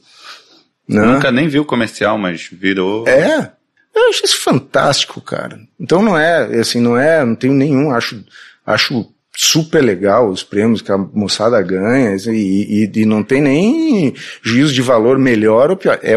[0.87, 1.01] Né?
[1.01, 3.09] Nunca nem viu o comercial, mas virou.
[3.09, 3.53] É.
[3.95, 5.59] Eu acho isso fantástico, cara.
[5.80, 8.22] Então não é, assim, não é, não tenho nenhum, acho,
[8.66, 14.14] acho super legal os prêmios que a moçada ganha e, e, e não tem nem
[14.43, 15.99] juízo de valor melhor ou pior.
[16.03, 16.12] É,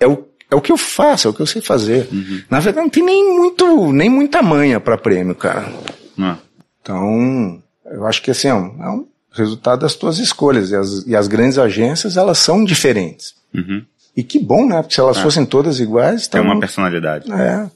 [0.00, 2.08] é o é o que eu faço, é o que eu sei fazer.
[2.12, 2.42] Uhum.
[2.48, 5.72] Na verdade, não tem nem muito, nem muita manha para prêmio, cara.
[6.16, 6.36] Uhum.
[6.80, 10.70] Então, eu acho que assim, é um, é um, resultado das tuas escolhas.
[10.70, 13.34] E as, e as grandes agências, elas são diferentes.
[13.52, 13.84] Uhum.
[14.16, 14.80] E que bom, né?
[14.80, 15.22] Porque se elas É.
[15.22, 17.30] fossem todas iguais, Tem então, uma personalidade.
[17.32, 17.68] é.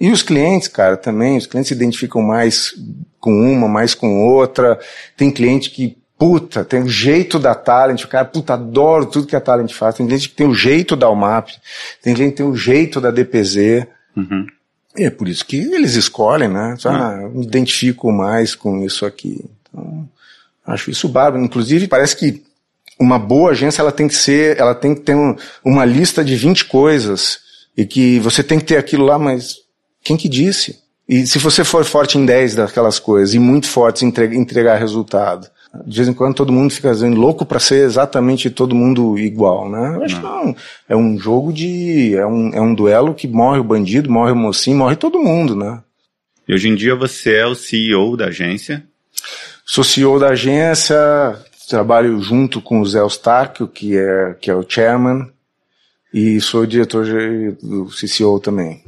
[0.00, 2.72] E os clientes, cara, também, os clientes se identificam mais
[3.20, 4.80] com uma, mais com outra.
[5.16, 9.36] Tem cliente que, puta, tem o jeito da Talent, o cara, puta, adoro tudo que
[9.36, 9.94] a Talent faz.
[9.96, 11.50] Tem cliente que tem o jeito da UMAP,
[12.02, 13.86] tem cliente que tem o jeito da DPZ.
[14.16, 14.46] Uhum.
[14.96, 16.74] E é por isso que eles escolhem, né?
[16.84, 19.44] Ah, eu me identifico mais com isso aqui.
[19.68, 20.08] Então,
[20.66, 21.44] acho isso bárbaro.
[21.44, 22.42] Inclusive, parece que
[22.98, 26.34] uma boa agência ela tem que ser, ela tem que ter um- uma lista de
[26.36, 27.38] 20 coisas
[27.76, 29.56] e que você tem que ter aquilo lá, mas
[30.02, 30.78] quem que disse?
[31.08, 34.76] E se você for forte em 10 daquelas coisas e muito forte em entregar, entregar
[34.76, 35.48] resultado,
[35.86, 39.70] de vez em quando todo mundo fica dizendo louco para ser exatamente todo mundo igual,
[39.70, 39.96] né?
[39.96, 40.56] Eu acho que não.
[40.88, 44.36] É um jogo de, é um, é um duelo que morre o bandido, morre o
[44.36, 45.80] mocinho, morre todo mundo, né?
[46.46, 48.84] E hoje em dia você é o CEO da agência.
[49.64, 50.96] Sou CEO da agência,
[51.68, 55.30] trabalho junto com o Zé Eustáquio, que é, que é o chairman,
[56.12, 57.06] e sou diretor
[57.62, 58.82] do CCO também.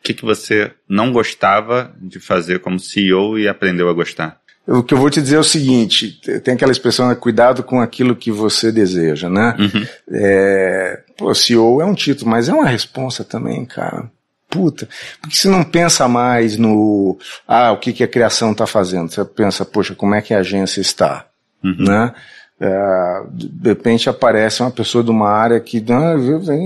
[0.00, 4.40] O que, que você não gostava de fazer como CEO e aprendeu a gostar?
[4.66, 7.80] O que eu vou te dizer é o seguinte, tem aquela expressão, né, cuidado com
[7.80, 9.56] aquilo que você deseja, né?
[9.58, 9.86] Uhum.
[10.12, 14.10] É, pô, CEO é um título, mas é uma responsa também, cara.
[14.48, 14.88] Puta,
[15.20, 19.10] porque você não pensa mais no, ah, o que, que a criação está fazendo.
[19.10, 21.26] Você pensa, poxa, como é que a agência está,
[21.62, 21.84] Uhum.
[21.84, 22.14] né?
[22.62, 26.14] É, de repente aparece uma pessoa de uma área que ah,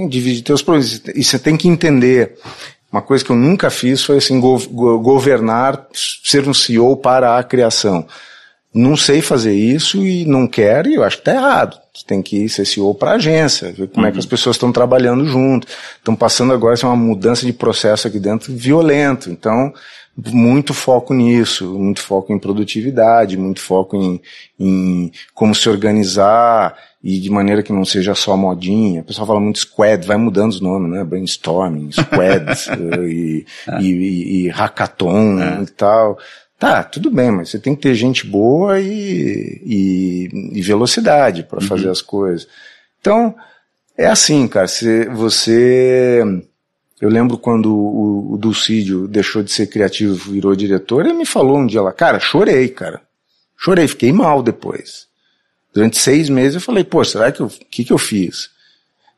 [0.08, 1.00] divide teus problemas.
[1.14, 2.36] E você tem que entender.
[2.94, 7.36] Uma coisa que eu nunca fiz foi assim, go- go- governar, ser um CEO para
[7.36, 8.06] a criação.
[8.72, 11.76] Não sei fazer isso e não quero, e eu acho que está errado.
[12.06, 15.26] Tem que ser CEO para a agência, ver como é que as pessoas estão trabalhando
[15.26, 15.66] junto.
[15.96, 19.28] Estão passando agora assim, uma mudança de processo aqui dentro violento.
[19.28, 19.72] Então,
[20.16, 24.20] muito foco nisso, muito foco em produtividade, muito foco em,
[24.56, 29.02] em como se organizar e de maneira que não seja só modinha.
[29.02, 31.04] O pessoal fala muito squad, vai mudando os nomes, né?
[31.04, 33.46] Brainstorming, squads eh, e,
[33.78, 36.18] e, e, e hackathon e tal.
[36.58, 41.60] Tá, tudo bem, mas você tem que ter gente boa e, e, e velocidade para
[41.60, 42.48] fazer as coisas.
[43.02, 43.34] Então,
[43.98, 46.22] é assim, cara, se você.
[46.98, 51.26] Eu lembro quando o, o Dulcídio deixou de ser criativo e virou diretor, ele me
[51.26, 53.02] falou um dia lá, cara, chorei, cara.
[53.58, 55.06] Chorei, fiquei mal depois.
[55.74, 58.50] Durante seis meses eu falei, pô, será que eu, que que eu fiz?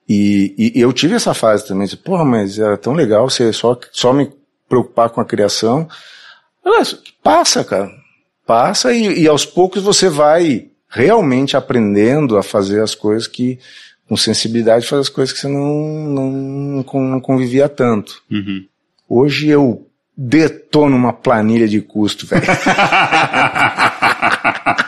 [0.08, 3.78] E, e eu tive essa fase também, disse, porra, mas era tão legal você só,
[3.92, 4.32] só me
[4.68, 5.88] preocupar com a criação.
[6.64, 6.84] Olha,
[7.22, 7.90] Passa, cara.
[8.46, 13.58] Passa e, e aos poucos você vai realmente aprendendo a fazer as coisas que,
[14.08, 18.22] com sensibilidade, fazer as coisas que você não, não, não convivia tanto.
[18.30, 18.64] Uhum.
[19.08, 22.46] Hoje eu detono uma planilha de custo, velho.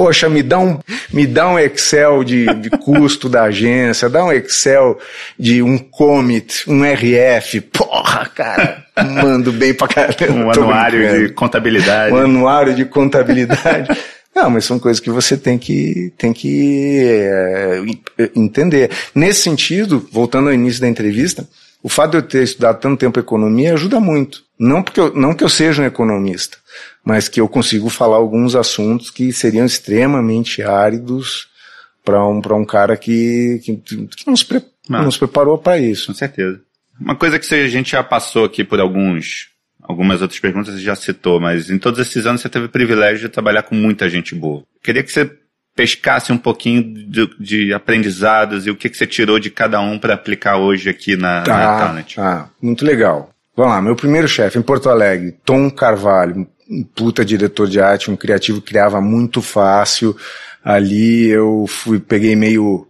[0.00, 0.78] Poxa, me dá um,
[1.12, 4.98] me dá um Excel de, de custo da agência, dá um Excel
[5.38, 7.60] de um commit, um RF.
[7.60, 10.32] Porra, cara, mando bem pra caramba.
[10.32, 11.26] Um anuário brincando.
[11.26, 12.14] de contabilidade.
[12.14, 13.88] Um anuário de contabilidade.
[14.34, 17.82] Não, mas são coisas que você tem que, tem que é,
[18.34, 18.90] entender.
[19.14, 21.46] Nesse sentido, voltando ao início da entrevista,
[21.82, 24.44] o fato de eu ter estudado tanto tempo economia ajuda muito.
[24.58, 26.56] Não, porque eu, não que eu seja um economista,
[27.04, 31.48] mas que eu consigo falar alguns assuntos que seriam extremamente áridos
[32.04, 35.02] para um, pra um cara que, que, que não, se pre, Não.
[35.04, 36.08] não se preparou para isso.
[36.08, 36.60] Com certeza.
[37.00, 39.48] Uma coisa que a gente já passou aqui por alguns,
[39.82, 43.20] algumas outras perguntas você já citou, mas em todos esses anos você teve o privilégio
[43.20, 44.62] de trabalhar com muita gente boa.
[44.82, 45.30] Queria que você
[45.74, 49.98] pescasse um pouquinho de, de aprendizados e o que, que você tirou de cada um
[49.98, 52.14] para aplicar hoje aqui na, na Tá, Talent.
[52.16, 53.30] tá, muito legal.
[53.60, 58.10] Vamos lá, meu primeiro chefe em Porto Alegre, Tom Carvalho, um puta diretor de arte,
[58.10, 60.16] um criativo, criava muito fácil.
[60.64, 62.88] Ali eu fui, peguei meio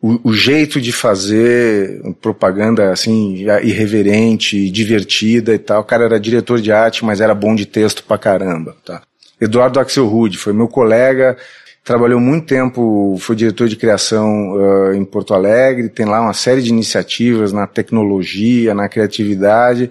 [0.00, 5.80] o, o jeito de fazer propaganda assim, irreverente, divertida e tal.
[5.80, 9.02] O cara era diretor de arte, mas era bom de texto pra caramba, tá?
[9.40, 11.36] Eduardo Axel Rude foi meu colega,
[11.84, 16.62] trabalhou muito tempo, foi diretor de criação uh, em Porto Alegre, tem lá uma série
[16.62, 19.90] de iniciativas na tecnologia, na criatividade.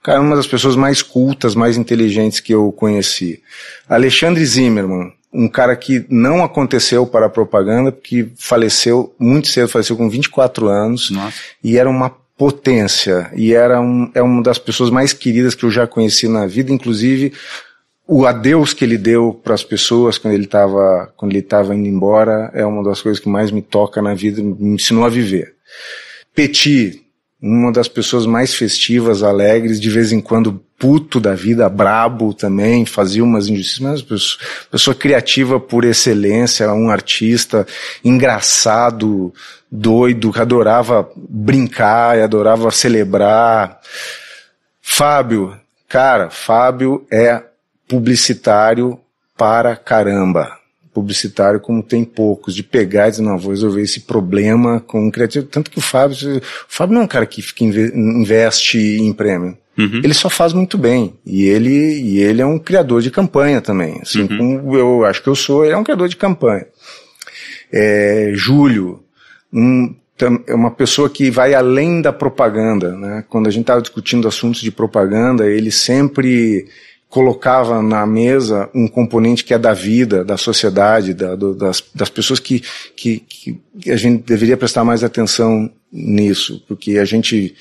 [0.00, 3.42] O cara é uma das pessoas mais cultas, mais inteligentes que eu conheci.
[3.88, 9.96] Alexandre Zimmermann, um cara que não aconteceu para a propaganda, porque faleceu muito cedo, faleceu
[9.96, 11.36] com 24 anos, Nossa.
[11.62, 15.70] e era uma potência, e era um, é uma das pessoas mais queridas que eu
[15.70, 17.32] já conheci na vida, inclusive
[18.06, 21.88] o adeus que ele deu para as pessoas quando ele estava quando ele estava indo
[21.88, 25.54] embora é uma das coisas que mais me toca na vida, me ensinou a viver.
[26.34, 27.02] Petit,
[27.42, 32.84] uma das pessoas mais festivas, alegres, de vez em quando puto da vida, brabo também,
[32.84, 34.38] fazia umas injustiças, mas pessoa,
[34.70, 37.66] pessoa criativa por excelência, um artista
[38.04, 39.32] engraçado,
[39.70, 43.80] doido, que adorava brincar, adorava celebrar.
[44.82, 47.42] Fábio, cara, Fábio é
[47.88, 48.98] publicitário
[49.36, 50.58] para caramba
[50.96, 55.10] publicitário como tem poucos, de pegar e dizer, não, vou resolver esse problema com um
[55.10, 55.44] criativo.
[55.44, 59.58] Tanto que o Fábio, o Fábio não é um cara que fica investe em prêmio.
[59.76, 60.00] Uhum.
[60.02, 61.12] Ele só faz muito bem.
[61.26, 63.98] E ele, e ele é um criador de campanha também.
[64.00, 64.38] Assim uhum.
[64.38, 66.66] como eu acho que eu sou, ele é um criador de campanha.
[67.70, 69.04] É, Júlio,
[69.52, 69.94] um,
[70.46, 73.22] é uma pessoa que vai além da propaganda, né?
[73.28, 76.66] Quando a gente estava discutindo assuntos de propaganda, ele sempre
[77.08, 82.08] colocava na mesa um componente que é da vida, da sociedade, da, do, das, das
[82.08, 82.62] pessoas que,
[82.94, 87.54] que, que, a gente deveria prestar mais atenção nisso, porque a gente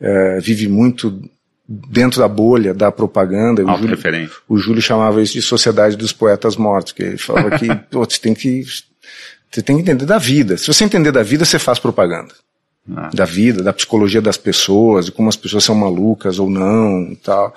[0.00, 1.20] é, vive muito
[1.66, 3.62] dentro da bolha da propaganda.
[3.64, 7.66] O Júlio, o Júlio chamava isso de sociedade dos poetas mortos, que ele falava que
[7.90, 8.62] você tem que
[9.50, 10.56] você tem que entender da vida.
[10.56, 12.34] Se você entender da vida, você faz propaganda.
[12.94, 13.08] Ah.
[13.14, 17.16] Da vida, da psicologia das pessoas, de como as pessoas são malucas ou não e
[17.16, 17.54] tal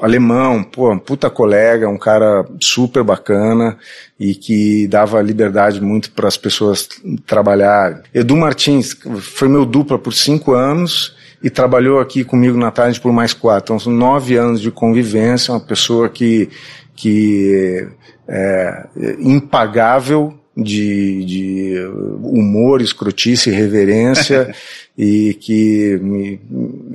[0.00, 3.76] alemão, pô, puta colega, um cara super bacana
[4.18, 6.88] e que dava liberdade muito para as pessoas
[7.26, 8.02] trabalhar.
[8.14, 13.12] Edu Martins foi meu dupla por cinco anos e trabalhou aqui comigo na tarde por
[13.12, 13.74] mais quatro.
[13.74, 16.48] Então são nove anos de convivência, uma pessoa que,
[16.94, 17.88] que
[18.28, 18.86] é
[19.18, 21.74] impagável de, de
[22.22, 24.54] humor, escrotice, reverência
[24.96, 26.40] e que me,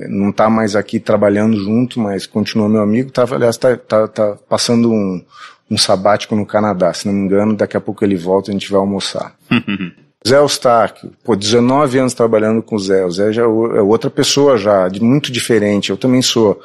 [0.08, 3.10] não está mais aqui trabalhando junto, mas continua meu amigo.
[3.10, 5.22] Tá, aliás, está tá, tá passando um,
[5.70, 7.56] um sabático no Canadá, se não me engano.
[7.56, 9.34] Daqui a pouco ele volta e a gente vai almoçar.
[10.26, 13.04] Zé Eustáquio, pô, 19 anos trabalhando com o Zé.
[13.04, 15.90] O Zé já é, é outra pessoa já, muito diferente.
[15.90, 16.60] Eu também sou.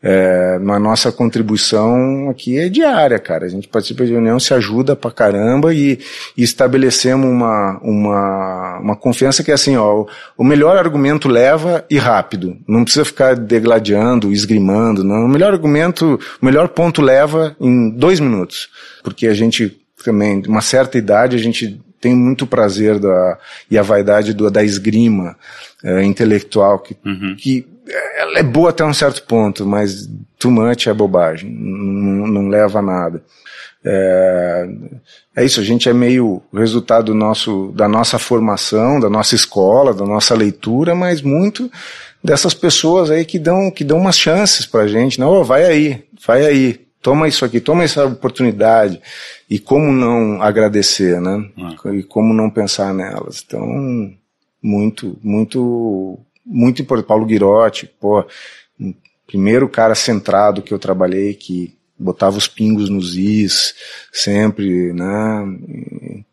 [0.00, 3.46] É, a nossa contribuição aqui é diária, cara.
[3.46, 5.98] A gente participa de reunião, se ajuda pra caramba e,
[6.36, 11.98] e estabelecemos uma, uma, uma confiança que é assim, ó, o melhor argumento leva e
[11.98, 12.56] rápido.
[12.66, 15.24] Não precisa ficar degladiando, esgrimando, não.
[15.24, 18.68] O melhor argumento, o melhor ponto leva em dois minutos.
[19.02, 19.76] Porque a gente
[20.08, 23.38] também, de uma certa idade, a gente tem muito prazer da,
[23.70, 25.36] e a vaidade do, da esgrima
[25.84, 27.36] é, intelectual que, uhum.
[27.36, 27.66] que
[28.16, 32.78] ela é boa até um certo ponto, mas too much é bobagem, não, não leva
[32.78, 33.22] a nada.
[33.84, 34.68] É,
[35.36, 40.06] é, isso, a gente é meio resultado nosso, da nossa formação, da nossa escola, da
[40.06, 41.70] nossa leitura, mas muito
[42.24, 46.02] dessas pessoas aí que dão, que dão umas chances pra gente, não, oh, vai aí,
[46.26, 49.00] vai aí, toma isso aqui, toma essa oportunidade.
[49.48, 51.48] E como não agradecer, né?
[51.58, 51.92] Ah.
[51.92, 53.42] E como não pensar nelas.
[53.46, 53.62] Então,
[54.62, 56.18] muito, muito
[56.48, 57.08] muito importante.
[57.08, 58.24] Paulo Guirotti, pô,
[59.26, 63.74] primeiro cara centrado que eu trabalhei que botava os pingos nos is,
[64.12, 66.24] sempre, né?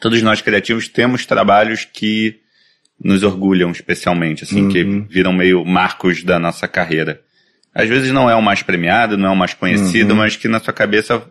[0.00, 2.40] Todos nós criativos temos trabalhos que
[3.02, 4.68] nos orgulham especialmente, assim, uhum.
[4.68, 7.22] que viram meio marcos da nossa carreira.
[7.80, 10.18] Às vezes não é o mais premiado, não é o mais conhecido, uhum.
[10.18, 11.22] mas que na sua cabeça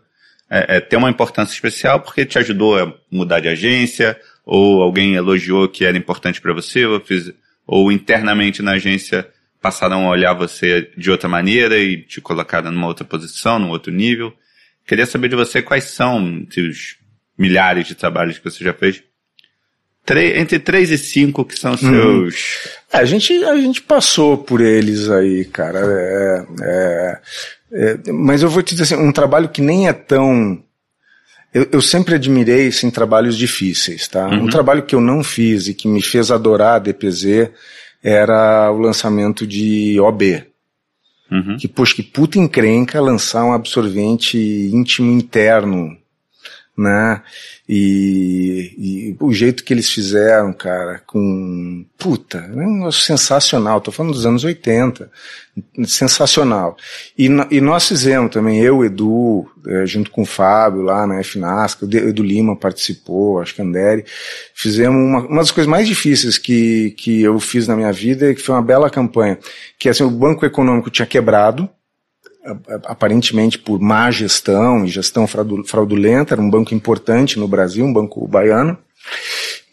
[0.49, 5.13] é, é, tem uma importância especial porque te ajudou a mudar de agência, ou alguém
[5.13, 7.31] elogiou que era importante para você, ou fiz,
[7.67, 9.27] ou internamente na agência
[9.61, 13.91] passaram a olhar você de outra maneira e te colocaram numa outra posição, num outro
[13.91, 14.33] nível.
[14.87, 16.97] Queria saber de você quais são os
[17.37, 19.03] milhares de trabalhos que você já fez.
[20.17, 21.77] Entre três e cinco que são uhum.
[21.77, 22.35] seus.
[22.91, 25.79] É, a, gente, a gente passou por eles aí, cara.
[25.79, 27.19] É, é,
[27.71, 30.63] é, mas eu vou te dizer assim, um trabalho que nem é tão
[31.53, 34.27] eu, eu, sempre admirei em assim, trabalhos difíceis, tá?
[34.27, 34.43] Uhum.
[34.43, 37.49] Um trabalho que eu não fiz e que me fez adorar a DPZ
[38.03, 40.43] era o lançamento de OB.
[41.31, 41.57] Uhum.
[41.57, 45.97] Que, poxa, que puta encrenca lançar um absorvente íntimo interno,
[46.79, 47.21] né?
[47.67, 51.85] E, e, o jeito que eles fizeram, cara, com.
[51.97, 53.81] Puta, é um sensacional.
[53.81, 55.11] Tô falando dos anos 80.
[55.85, 56.77] Sensacional.
[57.17, 61.83] E, e nós fizemos também, eu, Edu, é, junto com o Fábio lá na FNASC,
[61.83, 64.05] o Edu Lima participou, acho que Anderi.
[64.55, 68.41] Fizemos uma, uma das coisas mais difíceis que, que eu fiz na minha vida, que
[68.41, 69.37] foi uma bela campanha.
[69.77, 71.69] Que assim, o Banco Econômico tinha quebrado
[72.85, 78.27] aparentemente por má gestão e gestão fraudulenta, era um banco importante no Brasil, um banco
[78.27, 78.77] baiano.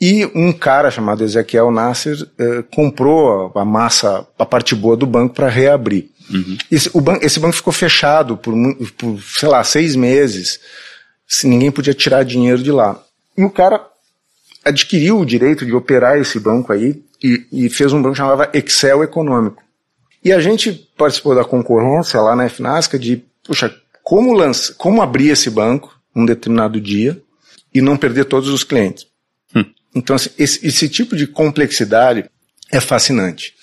[0.00, 5.34] E um cara chamado Ezequiel Nasser eh, comprou a massa, a parte boa do banco
[5.34, 6.10] para reabrir.
[6.30, 6.58] Uhum.
[6.70, 8.54] Esse, banco, esse banco ficou fechado por,
[8.98, 10.60] por, sei lá, seis meses.
[11.26, 13.02] Se ninguém podia tirar dinheiro de lá.
[13.36, 13.86] E o cara
[14.64, 18.50] adquiriu o direito de operar esse banco aí e, e fez um banco que chamava
[18.52, 19.62] Excel Econômico.
[20.26, 23.72] E a gente participou da concorrência lá na FNASCA de, puxa,
[24.02, 27.22] como, lança, como abrir esse banco um determinado dia
[27.72, 29.06] e não perder todos os clientes.
[29.54, 29.64] Hum.
[29.94, 32.28] Então, assim, esse, esse tipo de complexidade
[32.72, 33.54] é fascinante.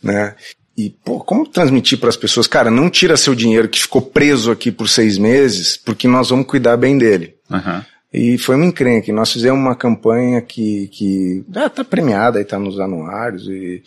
[0.00, 0.36] Né?
[0.76, 4.52] E, pô, como transmitir para as pessoas, cara, não tira seu dinheiro que ficou preso
[4.52, 7.34] aqui por seis meses, porque nós vamos cuidar bem dele.
[7.50, 7.82] Uhum.
[8.12, 9.12] E foi uma encrenca.
[9.12, 13.82] Nós fizemos uma campanha que, que ah, tá premiada e tá nos anuários e,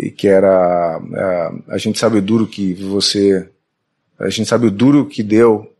[0.00, 3.46] e que era, a, é, a gente sabe o duro que você,
[4.18, 5.70] a gente sabe o duro que deu,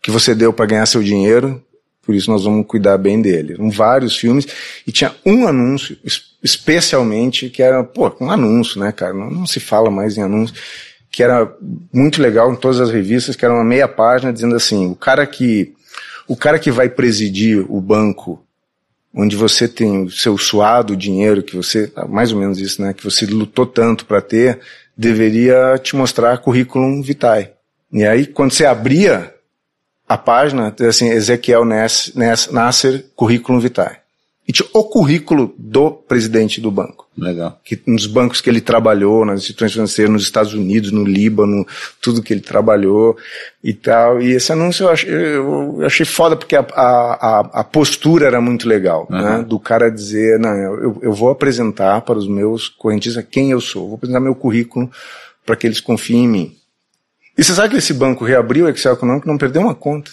[0.00, 1.60] que você deu para ganhar seu dinheiro,
[2.02, 3.56] por isso nós vamos cuidar bem dele.
[3.56, 4.46] São vários filmes
[4.86, 5.96] e tinha um anúncio
[6.42, 9.12] especialmente que era, pô, um anúncio, né, cara?
[9.12, 10.54] Não, não, se fala mais em anúncio,
[11.10, 11.50] que era
[11.92, 15.26] muito legal em todas as revistas, que era uma meia página dizendo assim, o cara
[15.26, 15.74] que
[16.28, 18.43] o cara que vai presidir o banco
[19.14, 23.04] onde você tem o seu suado dinheiro que você, mais ou menos isso, né, que
[23.04, 24.60] você lutou tanto para ter,
[24.96, 27.50] deveria te mostrar currículo vitae.
[27.92, 29.32] E aí quando você abria
[30.08, 34.03] a página, assim, Ezequiel Nasser, currículo vitae
[34.74, 37.08] o currículo do presidente do banco.
[37.16, 37.58] Legal.
[37.64, 41.66] Que, nos bancos que ele trabalhou, nas instituições financeiras nos Estados Unidos, no Líbano,
[42.00, 43.16] tudo que ele trabalhou
[43.62, 44.20] e tal.
[44.20, 48.68] E esse anúncio eu achei, eu achei foda porque a, a, a postura era muito
[48.68, 49.22] legal, uhum.
[49.22, 49.42] né?
[49.48, 53.86] Do cara dizer, não, eu, eu vou apresentar para os meus correntistas quem eu sou,
[53.86, 54.90] vou apresentar meu currículo
[55.46, 56.56] para que eles confiem em mim.
[57.36, 60.10] E você sabe que esse banco reabriu o Excel Econômico não perdeu uma conta.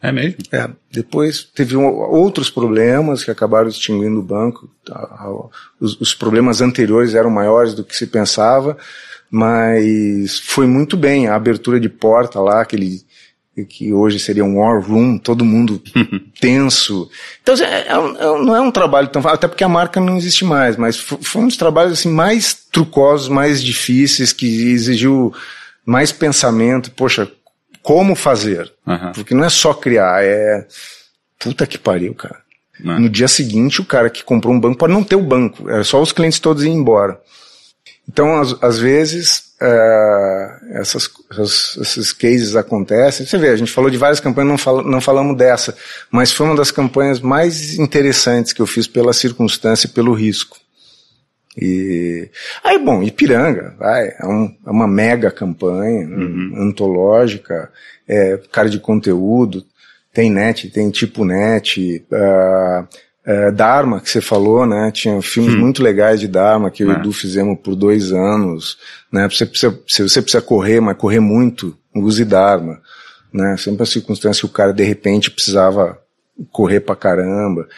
[0.00, 0.36] É mesmo?
[0.52, 0.68] É.
[0.92, 4.70] Depois teve um, outros problemas que acabaram extinguindo o banco.
[5.80, 8.76] Os, os, problemas anteriores eram maiores do que se pensava,
[9.30, 13.02] mas foi muito bem a abertura de porta lá, aquele
[13.64, 15.82] que hoje seria um war room, todo mundo
[16.40, 17.10] tenso.
[17.42, 20.44] Então é, é, é, não é um trabalho tão até porque a marca não existe
[20.44, 25.32] mais, mas foi, foi um dos trabalhos assim mais trucosos, mais difíceis, que exigiu
[25.84, 26.90] mais pensamento.
[26.92, 27.30] Poxa,
[27.88, 28.70] como fazer.
[28.86, 29.12] Uhum.
[29.14, 30.66] Porque não é só criar, é.
[31.38, 32.36] Puta que pariu, cara.
[32.84, 33.00] Uhum.
[33.00, 35.82] No dia seguinte, o cara que comprou um banco pode não ter o banco, é
[35.82, 37.18] só os clientes todos ir embora.
[38.06, 43.24] Então, às, vezes, é, essas, essas, esses cases acontecem.
[43.24, 45.74] Você vê, a gente falou de várias campanhas, não, fal, não falamos dessa,
[46.10, 50.58] mas foi uma das campanhas mais interessantes que eu fiz pela circunstância e pelo risco.
[51.60, 52.30] E
[52.62, 56.52] aí, bom, Ipiranga, vai, é, um, é uma mega campanha, uhum.
[56.56, 57.70] antológica,
[58.06, 59.64] é, cara de conteúdo,
[60.12, 62.82] tem net, tem tipo net, uh,
[63.28, 64.90] uh, Dharma, que você falou, né?
[64.92, 65.58] Tinha filmes hum.
[65.58, 66.98] muito legais de Dharma que eu e o é.
[66.98, 68.78] Edu fizemos por dois anos,
[69.12, 69.28] né?
[69.28, 72.80] Você precisa, se você precisa correr, mas correr muito, use Dharma,
[73.32, 73.56] né?
[73.58, 75.98] Sempre a circunstância que o cara de repente precisava
[76.52, 77.68] correr pra caramba.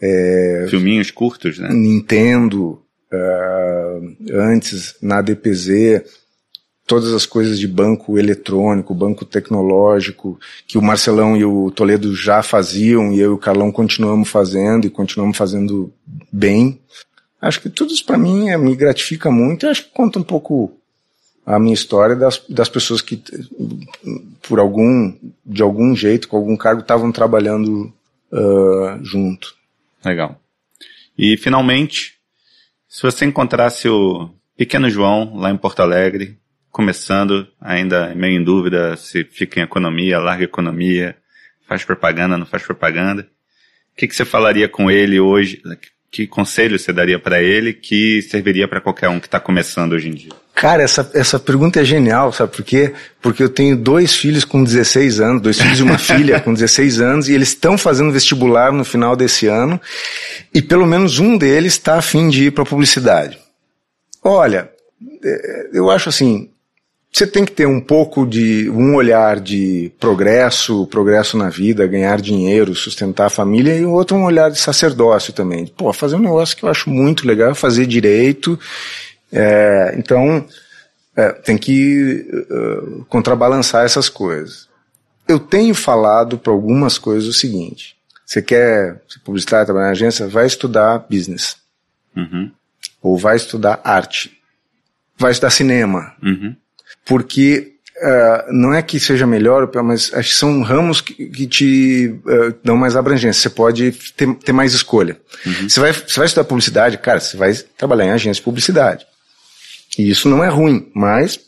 [0.00, 1.68] É, Filminhos curtos, né?
[1.72, 2.80] Nintendo,
[3.12, 6.02] uh, antes na DPZ,
[6.86, 12.42] todas as coisas de banco eletrônico, banco tecnológico, que o Marcelão e o Toledo já
[12.42, 15.92] faziam e eu e o Carlão continuamos fazendo e continuamos fazendo
[16.30, 16.80] bem.
[17.40, 20.22] Acho que tudo isso para mim é, me gratifica muito e acho que conta um
[20.22, 20.72] pouco
[21.44, 23.22] a minha história das, das pessoas que
[24.48, 27.92] por algum de algum jeito com algum cargo estavam trabalhando
[28.32, 29.54] uh, junto
[30.04, 30.40] legal
[31.16, 32.15] e finalmente
[32.96, 36.38] se você encontrasse o pequeno João lá em Porto Alegre,
[36.70, 41.14] começando, ainda meio em dúvida se fica em economia, larga economia,
[41.68, 43.28] faz propaganda, não faz propaganda,
[43.92, 45.60] o que, que você falaria com ele hoje?
[46.10, 50.08] Que conselho você daria para ele que serviria para qualquer um que está começando hoje
[50.08, 50.32] em dia?
[50.56, 52.94] Cara, essa, essa pergunta é genial, sabe por quê?
[53.20, 56.98] Porque eu tenho dois filhos com 16 anos, dois filhos e uma filha com 16
[56.98, 59.78] anos, e eles estão fazendo vestibular no final desse ano,
[60.54, 63.38] e pelo menos um deles está afim de ir para publicidade.
[64.24, 64.70] Olha,
[65.22, 66.48] é, eu acho assim,
[67.12, 72.18] você tem que ter um pouco de um olhar de progresso, progresso na vida, ganhar
[72.18, 75.66] dinheiro, sustentar a família, e outro um olhar de sacerdócio também.
[75.66, 78.58] Pô, fazer um negócio que eu acho muito legal, fazer direito
[79.32, 80.46] é, então,
[81.16, 84.68] é, tem que uh, contrabalançar essas coisas.
[85.26, 90.28] Eu tenho falado para algumas coisas o seguinte: você quer se publicitar, trabalhar na agência,
[90.28, 91.56] vai estudar business.
[92.14, 92.50] Uhum.
[93.02, 94.38] Ou vai estudar arte.
[95.18, 96.14] Vai estudar cinema.
[96.22, 96.54] Uhum.
[97.04, 102.20] Porque Uh, não é que seja melhor, mas acho que são ramos que, que te
[102.26, 103.40] uh, dão mais abrangência.
[103.40, 105.16] Você pode ter, ter mais escolha.
[105.46, 105.66] Uhum.
[105.66, 109.06] Você, vai, você vai estudar publicidade, cara, você vai trabalhar em agência de publicidade.
[109.98, 111.40] E isso não é ruim, mas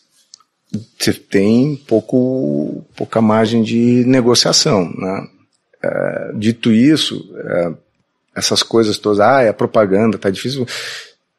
[0.98, 4.92] você tem pouco, pouca margem de negociação.
[4.96, 5.28] Né?
[5.82, 7.72] É, dito isso, é,
[8.36, 9.20] essas coisas todas.
[9.20, 10.66] Ah, é propaganda, tá difícil.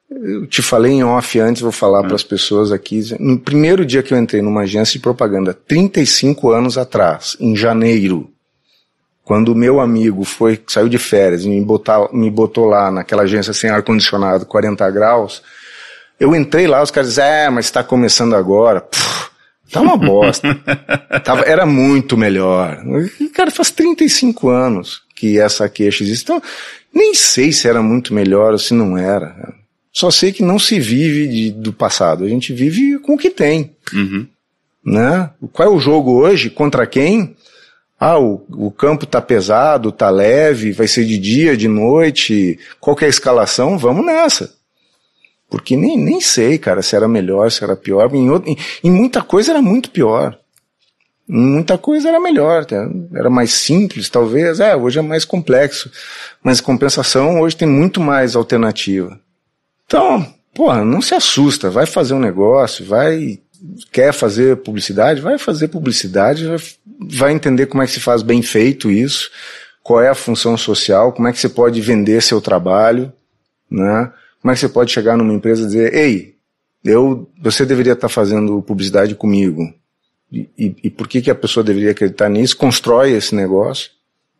[0.10, 3.02] Eu te falei em off antes, vou falar para as pessoas aqui.
[3.20, 8.28] No primeiro dia que eu entrei numa agência de propaganda, 35 anos atrás, em janeiro,
[9.24, 13.22] quando o meu amigo foi, saiu de férias e me, botar, me botou lá naquela
[13.22, 15.44] agência sem ar-condicionado, 40 graus,
[16.20, 18.82] eu entrei lá, os caras disseram, é, mas está começando agora.
[18.82, 19.30] Puf,
[19.72, 20.54] tá uma bosta.
[21.24, 22.84] Tava, era muito melhor.
[23.20, 26.24] E, cara, faz 35 anos que essa queixa existe.
[26.24, 26.42] Então,
[26.94, 29.54] nem sei se era muito melhor ou se não era.
[29.92, 32.24] Só sei que não se vive de, do passado.
[32.24, 33.72] A gente vive com o que tem.
[33.94, 34.28] Uhum.
[34.86, 35.30] Né?
[35.52, 36.50] Qual é o jogo hoje?
[36.50, 37.36] Contra quem?
[38.00, 42.98] Ah, o, o campo tá pesado, tá leve, vai ser de dia, de noite, qual
[43.02, 43.78] é a escalação?
[43.78, 44.54] Vamos nessa.
[45.50, 48.14] Porque nem, nem sei, cara, se era melhor, se era pior.
[48.14, 50.38] Em, em, em muita coisa era muito pior.
[51.28, 52.66] Em muita coisa era melhor,
[53.14, 54.60] era mais simples, talvez.
[54.60, 55.92] É, hoje é mais complexo.
[56.44, 59.20] Mas compensação, hoje tem muito mais alternativa.
[59.86, 63.40] Então, porra, não se assusta, vai fazer um negócio, vai
[63.92, 66.46] quer fazer publicidade, vai fazer publicidade,
[67.00, 69.30] vai entender como é que se faz bem feito isso,
[69.84, 73.12] qual é a função social, como é que você pode vender seu trabalho,
[73.70, 74.12] né?
[74.42, 76.36] Como é que você pode chegar numa empresa e dizer, ei,
[76.84, 79.74] eu, você deveria estar fazendo publicidade comigo.
[80.32, 82.56] E, e, e por que, que a pessoa deveria acreditar nisso?
[82.56, 83.92] Constrói esse negócio,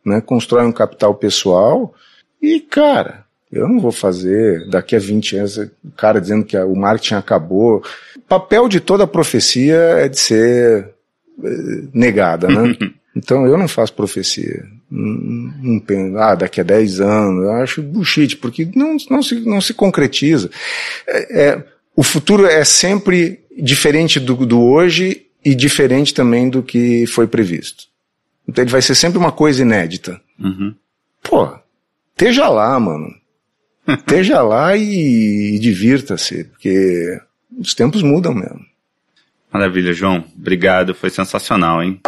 [0.04, 0.20] né?
[0.20, 1.94] Constrói um capital pessoal
[2.40, 6.76] e, cara, eu não vou fazer daqui a 20 anos o cara dizendo que o
[6.76, 7.82] marketing acabou.
[8.16, 10.94] O papel de toda profecia é de ser
[11.42, 12.76] eh, negada, né?
[13.14, 14.64] então eu não faço profecia.
[14.90, 19.60] Não, penso, ah, daqui a 10 anos, eu acho bullshit, porque não, não, se, não
[19.60, 20.50] se concretiza.
[21.06, 21.64] É, é,
[21.94, 27.84] o futuro é sempre diferente do, do hoje e diferente também do que foi previsto.
[28.48, 30.20] Então ele vai ser sempre uma coisa inédita.
[30.38, 30.74] Uhum.
[31.22, 31.48] Pô,
[32.10, 33.14] esteja lá, mano.
[33.86, 37.20] Esteja lá e, e divirta-se, porque
[37.58, 38.66] os tempos mudam mesmo.
[39.52, 40.24] Maravilha, João.
[40.36, 42.00] Obrigado, foi sensacional, hein?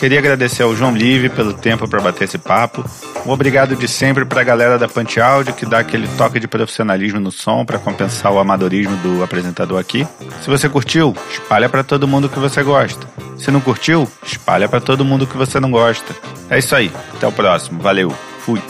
[0.00, 2.82] Queria agradecer ao João Live pelo tempo para bater esse papo.
[3.26, 6.48] Um obrigado de sempre para a galera da Pante Áudio que dá aquele toque de
[6.48, 10.08] profissionalismo no som para compensar o amadorismo do apresentador aqui.
[10.40, 13.06] Se você curtiu, espalha para todo mundo que você gosta.
[13.36, 16.16] Se não curtiu, espalha para todo mundo que você não gosta.
[16.48, 16.90] É isso aí.
[17.14, 17.82] Até o próximo.
[17.82, 18.10] Valeu.
[18.38, 18.62] Fui.